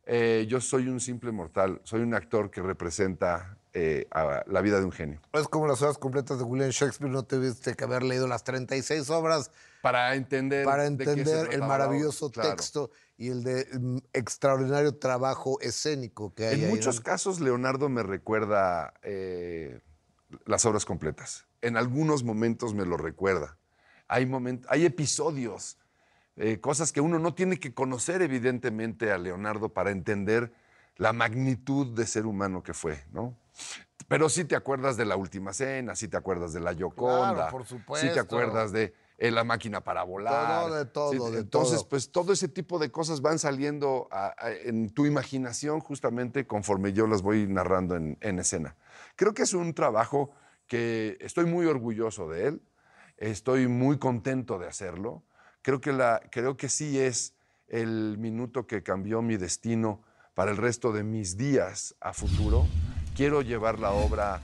[0.05, 4.79] eh, yo soy un simple mortal, soy un actor que representa eh, a la vida
[4.79, 5.19] de un genio.
[5.33, 9.09] Es como las obras completas de William Shakespeare, no tuviste que haber leído las 36
[9.09, 9.51] obras
[9.91, 12.49] Para entender, para entender el maravilloso claro.
[12.55, 17.03] texto y el de mm, extraordinario trabajo escénico que hay En ahí, muchos ¿no?
[17.03, 19.79] casos, Leonardo me recuerda eh,
[20.45, 21.45] las obras completas.
[21.61, 23.57] En algunos momentos me lo recuerda.
[24.07, 25.77] Hay, moment- hay episodios,
[26.35, 30.51] eh, cosas que uno no tiene que conocer, evidentemente, a Leonardo para entender
[30.97, 33.35] la magnitud de ser humano que fue, ¿no?
[34.07, 37.63] Pero sí te acuerdas de la última cena, sí te acuerdas de la Yoconda, por
[37.63, 38.19] sí te supuesto.
[38.19, 40.65] acuerdas de eh, la máquina para volar.
[40.67, 41.89] Todo, de todo, Sí, de entonces, todo.
[41.89, 46.93] pues todo ese tipo de cosas van saliendo a- a- en tu imaginación justamente conforme
[46.93, 48.75] yo las voy narrando en, en escena.
[49.15, 50.31] Creo que es un trabajo
[50.67, 52.61] que estoy muy orgulloso de él,
[53.17, 55.23] estoy muy contento de hacerlo.
[55.61, 57.33] Creo que, la, creo que sí es
[57.67, 60.03] el minuto que cambió mi destino
[60.33, 62.65] para el resto de mis días a futuro.
[63.15, 64.41] Quiero llevar la obra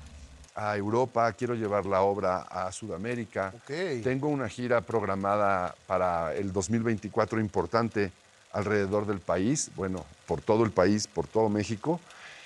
[0.56, 3.54] a Europa, quiero llevar la obra a Sudamérica.
[3.56, 4.04] Ok.
[4.04, 8.12] Tengo una gira programada para el 2024 importante
[8.52, 12.00] alrededor del país, bueno, por todo el país, por todo México,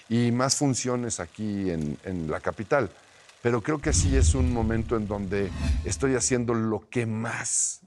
[0.10, 2.89] y más funciones aquí en, en la capital.
[3.41, 5.49] Pero creo que sí es un momento en donde
[5.84, 7.82] estoy haciendo lo que más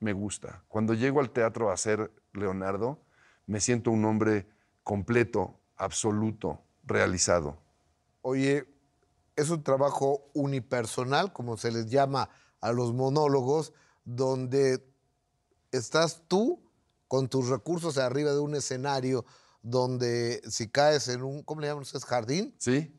[0.00, 0.62] me gusta.
[0.68, 3.00] Cuando llego al teatro a ser Leonardo,
[3.46, 4.46] me siento un hombre
[4.82, 7.58] completo, absoluto, realizado.
[8.22, 8.66] Oye,
[9.36, 12.30] es un trabajo unipersonal, como se les llama
[12.60, 13.72] a los monólogos,
[14.04, 14.84] donde
[15.72, 16.62] estás tú
[17.08, 19.24] con tus recursos arriba de un escenario
[19.62, 22.04] donde si caes en un, ¿cómo le llaman ustedes?
[22.04, 22.92] Jardín, ¿Sí?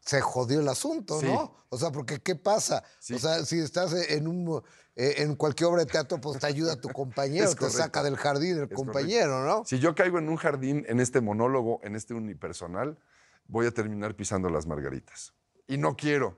[0.00, 1.26] se jodió el asunto, Sí.
[1.26, 1.54] ¿no?
[1.68, 2.82] O sea, porque ¿qué pasa?
[2.98, 3.14] Sí.
[3.14, 4.62] O sea, si estás en un
[4.96, 7.78] eh, en cualquier obra de teatro, pues te ayuda tu compañero, te correcto.
[7.78, 9.64] saca del jardín el Es compañero, ¿no?
[9.64, 12.98] Si yo caigo en un jardín, en este monólogo, en este unipersonal,
[13.46, 15.32] voy a terminar pisando las margaritas.
[15.70, 16.36] Y no quiero.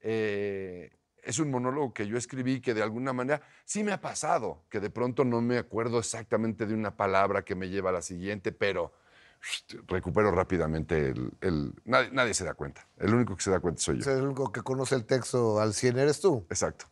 [0.00, 0.90] Eh,
[1.22, 4.80] es un monólogo que yo escribí que de alguna manera sí me ha pasado, que
[4.80, 8.52] de pronto no me acuerdo exactamente de una palabra que me lleva a la siguiente,
[8.52, 8.92] pero
[9.86, 11.32] recupero rápidamente el...
[11.40, 12.86] el- nadie, nadie se da cuenta.
[12.98, 14.10] El único que se da cuenta soy yo.
[14.10, 16.46] el único que conoce el texto al 100 eres tú.
[16.50, 16.86] Exacto.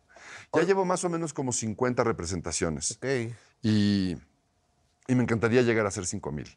[0.54, 3.34] Ya llevo más o menos como 50 representaciones Ok.
[3.62, 4.16] y,
[5.08, 6.56] y me encantaría llegar a ser 5 mil.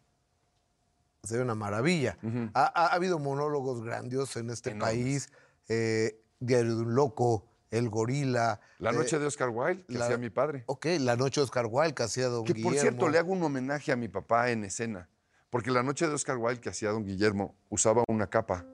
[1.24, 2.18] Sería una maravilla.
[2.54, 4.94] ha, ha- ha habido monólogos grandiosos en este Enormes.
[4.94, 5.30] país.
[5.70, 8.60] eh, Diario de un Loco, El Gorila.
[8.80, 10.66] La eh, noche de Oscar Wilde, que la- hacía mi padre.
[10.68, 12.82] Ok, La Noche de Oscar Wilde, que hacía Don Que por Guillermo.
[12.82, 15.08] cierto, le hago un homenaje a mi papá en escena.
[15.50, 18.66] Porque la noche de Oscar Wilde que hacía don Guillermo usaba una capa.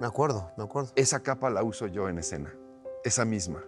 [0.00, 0.92] Me acuerdo, me acuerdo.
[0.96, 2.54] Esa capa la uso yo en escena.
[3.04, 3.62] Esa misma.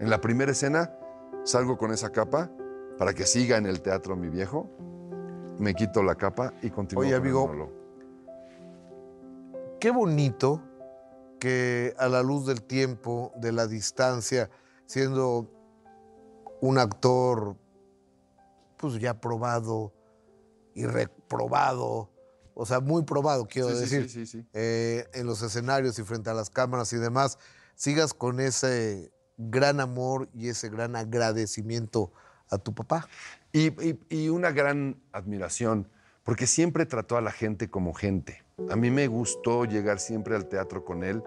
[0.00, 0.92] En la primera escena
[1.44, 2.50] salgo con esa capa
[2.98, 4.68] para que siga en el teatro mi viejo.
[5.60, 7.70] Me quito la capa y continúo Oye, amigo.
[9.78, 10.62] Qué bonito
[11.38, 14.50] que a la luz del tiempo, de la distancia,
[14.86, 15.50] siendo
[16.62, 17.56] un actor
[18.78, 19.92] pues ya probado
[20.74, 22.08] y reprobado,
[22.54, 24.46] o sea, muy probado, quiero Sí, decir, sí, sí, sí.
[24.54, 27.38] eh, en los escenarios y frente a las cámaras y demás,
[27.74, 32.12] sigas con ese gran amor y ese gran agradecimiento
[32.50, 33.08] a tu papá.
[33.52, 35.88] Y, una gran admiración,
[36.24, 38.42] porque siempre trató a la gente como gente.
[38.70, 41.22] A mí me gustó llegar siempre al teatro con él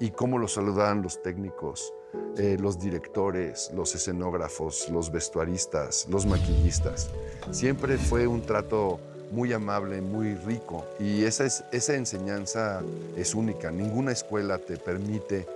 [0.00, 1.94] y cómo lo saludaban los técnicos,
[2.36, 7.10] eh, los directores, los escenógrafos, los vestuaristas, los maquillistas.
[7.52, 9.00] Siempre fue un trato
[9.30, 12.82] muy amable, muy rico y esa, es, esa enseñanza
[13.16, 13.70] es única.
[13.70, 15.46] Ninguna escuela te permite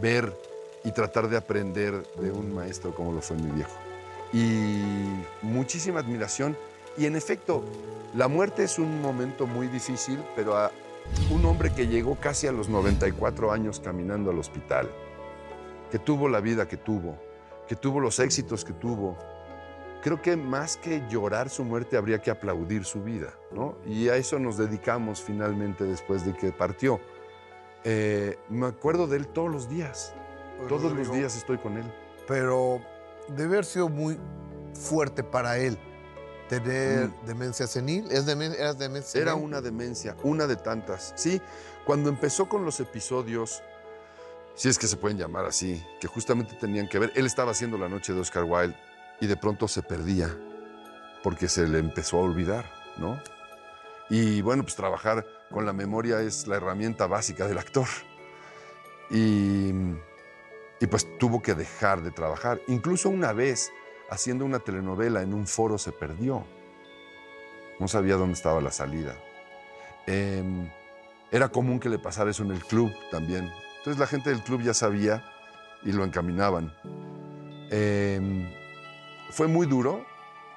[0.00, 0.32] ver
[0.84, 3.85] y tratar de aprender de un maestro como lo fue mi viejo
[4.32, 4.82] y
[5.42, 6.56] muchísima admiración
[6.98, 7.64] Y en efecto,
[8.14, 10.70] la muerte es un momento muy difícil, pero a
[11.30, 14.90] un hombre que llegó casi a los 94 años caminando al hospital,
[15.90, 17.18] que tuvo la vida que tuvo,
[17.68, 19.16] que tuvo los éxitos que tuvo,
[20.02, 23.76] creo que más que llorar su muerte habría que aplaudir su vida, ¿no?
[23.84, 27.00] Y a eso nos dedicamos finalmente después de que partió.
[27.84, 30.14] Eh, me acuerdo de él todos los días,
[30.68, 31.84] todos los días estoy con él.
[32.26, 32.80] Pero
[33.28, 34.18] debe haber sido muy
[34.74, 35.78] fuerte para él
[36.48, 38.06] tener demencia senil.
[38.10, 39.22] ¿Es demen- ¿Eras demencia Mm.
[39.22, 39.44] Era senil?
[39.46, 41.12] una demencia, una de tantas.
[41.16, 41.40] Sí,
[41.84, 43.62] cuando empezó con los episodios,
[44.54, 47.76] si es que se pueden llamar así, que justamente tenían que ver, él estaba haciendo
[47.78, 48.76] la noche de Oscar Wilde
[49.20, 50.34] y de pronto se perdía
[51.22, 53.20] porque se le empezó a olvidar, ¿no?
[54.08, 57.86] Y bueno, pues trabajar con la memoria es la herramienta básica del actor.
[59.10, 59.72] Y,
[60.80, 62.60] y pues tuvo que dejar de trabajar.
[62.68, 63.72] Incluso una vez,
[64.10, 66.44] haciendo una telenovela en un foro, se perdió.
[67.78, 69.16] No sabía dónde estaba la salida.
[70.06, 70.70] Em,
[71.30, 73.50] era común que le pasara eso en el club también.
[73.78, 75.24] Entonces la gente del club ya sabía
[75.82, 76.74] y lo encaminaban.
[77.70, 78.50] Em,
[79.30, 80.06] fue muy duro,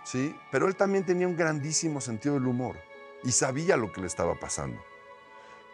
[0.03, 2.77] sí, pero él también tenía un grandísimo sentido del humor
[3.23, 4.81] y sabía lo que le estaba pasando.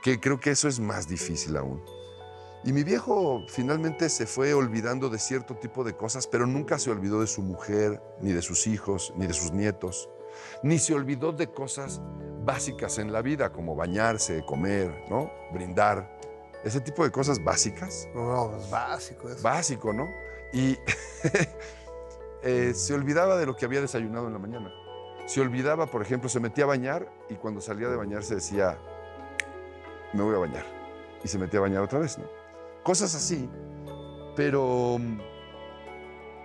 [0.02, 1.84] Que creo que eso es más difícil aún.
[2.66, 6.90] Y mi viejo finalmente se fue olvidando de cierto tipo de cosas, pero nunca se
[6.90, 10.10] olvidó de su mujer, ni de sus hijos, ni de sus nietos,
[10.64, 12.02] ni se olvidó de cosas
[12.44, 15.32] básicas en la vida, como bañarse, comer, ¿no?
[15.54, 16.20] Brindar.
[16.64, 19.44] Ese tipo de cosas básicas No, no, es básico eso.
[19.44, 20.10] básico, ¿no?
[20.52, 20.76] Y
[22.42, 24.74] eh, se olvidaba de lo que había desayunado en la mañana.
[25.28, 28.80] Se olvidaba, por ejemplo, se metía a bañar y cuando salía de bañar se decía,
[30.14, 30.66] me voy a bañar.
[31.24, 32.26] Y se metía a bañar otra vez, ¿no?
[32.86, 33.50] Cosas así.
[34.36, 34.98] Pero,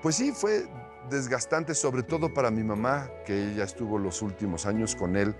[0.02, 0.64] pues sí, fue
[1.10, 5.34] desgastante, sobre todo para mi mamá, que ella estuvo los últimos años con él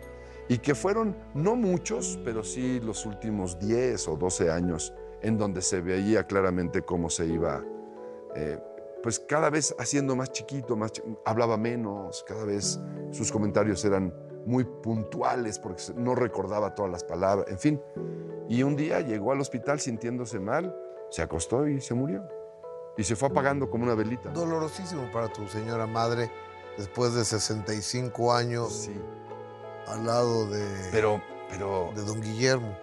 [0.49, 4.93] y que fueron no muchos, pero sí los últimos 10 o 12 años
[5.23, 7.65] en donde se veía claramente cómo se iba,
[8.35, 8.59] eh,
[9.03, 12.79] pues cada vez haciendo más chiquito, más chi- hablaba menos, cada vez
[13.11, 14.13] sus comentarios eran
[14.45, 17.81] muy puntuales porque no recordaba todas las palabras, en fin.
[18.49, 20.75] Y un día llegó al hospital sintiéndose mal,
[21.11, 22.23] se acostó y se murió.
[22.97, 24.31] Y se fue apagando como una velita.
[24.31, 26.31] Dolorosísimo para tu señora madre
[26.77, 28.95] después de 65 años Sí,
[29.87, 32.77] al lado de, pero, pero, de don Guillermo.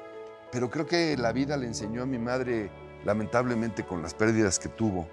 [0.51, 2.71] pero creo que la vida le enseñó a mi madre,
[3.05, 5.07] lamentablemente con las pérdidas que tuvo,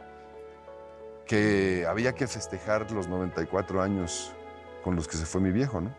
[1.26, 4.32] que había que festejar los 94 años
[4.82, 5.94] con los que se fue mi viejo, ¿no?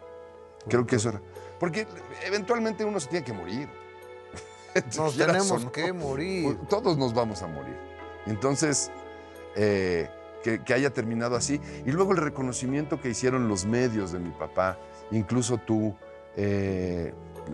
[0.68, 1.22] Creo que eso era.
[1.60, 1.88] Porque
[2.24, 3.70] eventualmente uno se tiene que morir.
[4.98, 5.72] Nos tenemos no.
[5.72, 6.58] que morir.
[6.70, 7.76] Todos nos vamos a morir.
[8.26, 8.92] Entonces,
[9.56, 10.10] eh,
[10.44, 11.60] que, que haya terminado así.
[11.86, 14.78] Y luego el reconocimiento que hicieron los medios de mi papá,
[15.12, 15.96] incluso tú,
[16.36, 17.14] eh,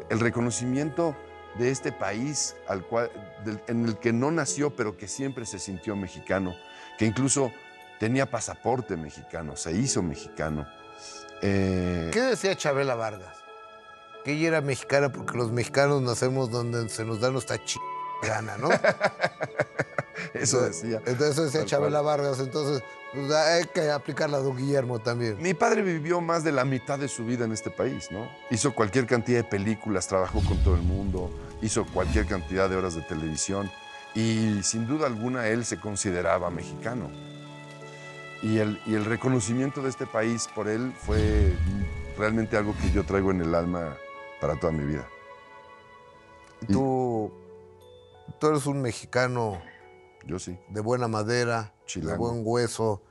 [0.09, 1.15] el reconocimiento
[1.57, 3.11] de este país al cual,
[3.45, 6.53] del- en el que no nació, pero que siempre se sintió mexicano,
[6.97, 7.51] que incluso
[7.99, 10.65] tenía pasaporte mexicano, se hizo mexicano.
[11.41, 13.37] Eh, ¿Qué decía Chabela Vargas?
[14.23, 17.77] Que ella era mexicana porque los mexicanos nacemos donde se nos da nuestra ch...
[18.21, 18.69] gana, ¿no?
[20.33, 21.01] eso decía.
[21.05, 22.39] Entonces decía Chabela Vargas.
[22.39, 25.37] Entonces pues, hay que aplicarla a don Guillermo también.
[25.41, 28.29] Mi padre vivió más de la mitad de su vida en este país, ¿no?
[28.49, 31.29] Hizo cualquier cantidad de películas, trabajó con todo el mundo,
[31.61, 33.69] hizo cualquier cantidad de horas de televisión
[34.15, 37.11] y sin duda alguna él se consideraba mexicano.
[38.41, 41.53] Y el, y el reconocimiento de este país por él fue
[42.17, 43.97] realmente algo que yo traigo en el alma
[44.41, 45.07] para toda mi vida.
[46.67, 47.31] Y- Tú,
[48.39, 49.61] tú eres un mexicano
[50.25, 50.59] Yo sí.
[50.69, 52.29] de buena madera, de Chilango.
[52.29, 53.01] buen hueso,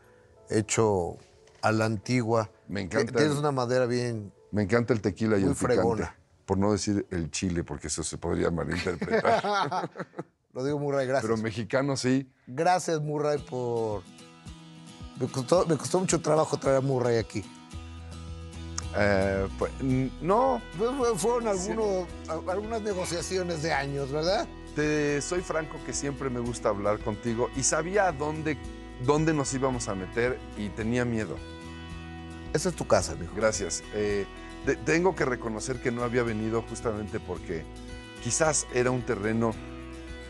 [0.48, 1.16] hecho
[1.62, 2.50] a la antigua.
[2.68, 3.12] Me encanta.
[3.12, 4.32] Tienes una madera bien...
[4.52, 5.74] Me encanta el tequila y Muy el picante.
[5.76, 6.16] fregona.
[6.44, 9.88] Por no decir el chile, porque eso se podría malinterpretar.
[10.52, 11.30] Lo digo, Murray, gracias.
[11.30, 12.28] Pero mexicano sí.
[12.48, 14.02] Gracias, Murray, por...
[15.20, 17.44] Me costó, me costó mucho trabajo traer a Murray aquí.
[18.96, 19.72] Eh, pues,
[20.20, 22.06] no, fue- fueron algunos,
[22.48, 24.46] algunas negociaciones de años, ¿verdad?
[24.74, 28.56] te soy franco que siempre me gusta hablar contigo y sabía a dónde,
[29.04, 31.36] dónde nos íbamos a meter y tenía miedo.
[32.52, 33.32] Esa es tu casa, mijo.
[33.34, 33.82] Gracias.
[33.94, 34.26] Eh,
[34.64, 37.64] te- tengo que reconocer que no había venido justamente porque
[38.22, 39.52] quizás era un terreno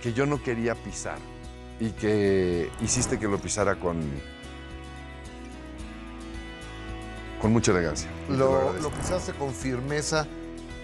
[0.03, 1.19] que yo no quería pisar
[1.79, 4.01] y que hiciste que lo pisara con,
[7.41, 8.09] con mucha elegancia.
[8.29, 10.27] Lo, lo que se hace con firmeza,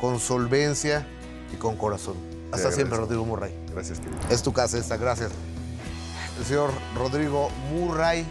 [0.01, 1.07] con solvencia
[1.53, 2.17] y con corazón.
[2.53, 3.53] Hasta siempre, Rodrigo Murray.
[3.73, 4.19] Gracias, querido.
[4.31, 5.31] Es tu casa esta, gracias.
[6.39, 8.25] El señor Rodrigo Murray.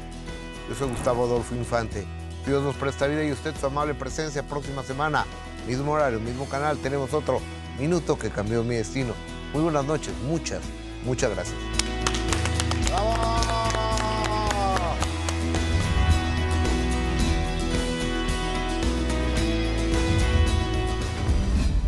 [0.69, 2.05] Yo soy Gustavo Adolfo Infante.
[2.45, 4.43] Dios nos presta vida y usted su amable presencia.
[4.43, 5.25] Próxima semana,
[5.67, 7.39] mismo horario, mismo canal, tenemos otro
[7.79, 9.13] minuto que cambió mi destino.
[9.53, 10.61] Muy buenas noches, muchas,
[11.03, 11.57] muchas gracias.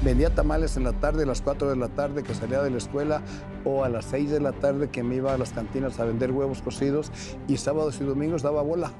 [0.07, 2.77] Vendía tamales en la tarde, a las 4 de la tarde que salía de la
[2.77, 3.21] escuela
[3.65, 6.31] o a las 6 de la tarde que me iba a las cantinas a vender
[6.31, 7.11] huevos cocidos
[7.49, 8.93] y sábados y domingos daba bola.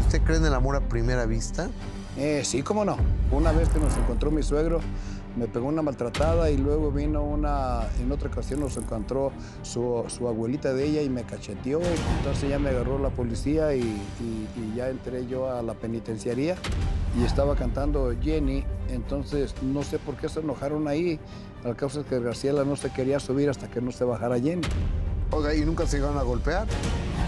[0.00, 1.70] ¿Usted cree en el amor a primera vista?
[2.18, 2.98] Eh, sí, cómo no.
[3.32, 4.80] Una vez que nos encontró mi suegro,
[5.36, 10.26] me pegó una maltratada y luego vino una, en otra ocasión nos encontró su, su
[10.28, 11.80] abuelita de ella y me cacheteó.
[12.18, 16.56] Entonces ya me agarró la policía y, y- y ya entré yo a la penitenciaría
[17.18, 18.64] y estaba cantando Jenny.
[18.90, 21.18] Entonces no sé por qué se enojaron ahí.
[21.64, 24.62] Al causa es que Graciela no se quería subir hasta que no se bajara Jenny.
[25.30, 26.66] Oiga, ¿y nunca se iban a golpear?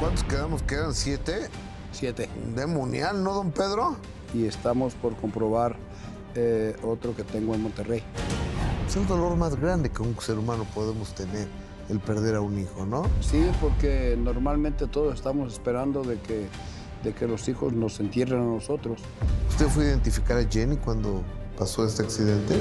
[0.00, 0.62] ¿Cuántos quedamos?
[0.64, 1.48] ¿Quedan siete?
[1.92, 2.28] Siete.
[2.56, 3.96] Demonial, ¿no, don Pedro?
[4.34, 5.76] Y estamos por comprobar
[6.34, 8.02] eh, otro que tengo en Monterrey.
[8.86, 11.48] Es el dolor más grande que un ser humano podemos tener,
[11.88, 13.04] el perder a un hijo, ¿no?
[13.20, 16.46] Sí, porque normalmente todos estamos esperando de que,
[17.02, 19.00] de que los hijos nos entierren a nosotros.
[19.48, 21.22] ¿Usted fue a identificar a Jenny cuando
[21.56, 22.54] pasó este accidente?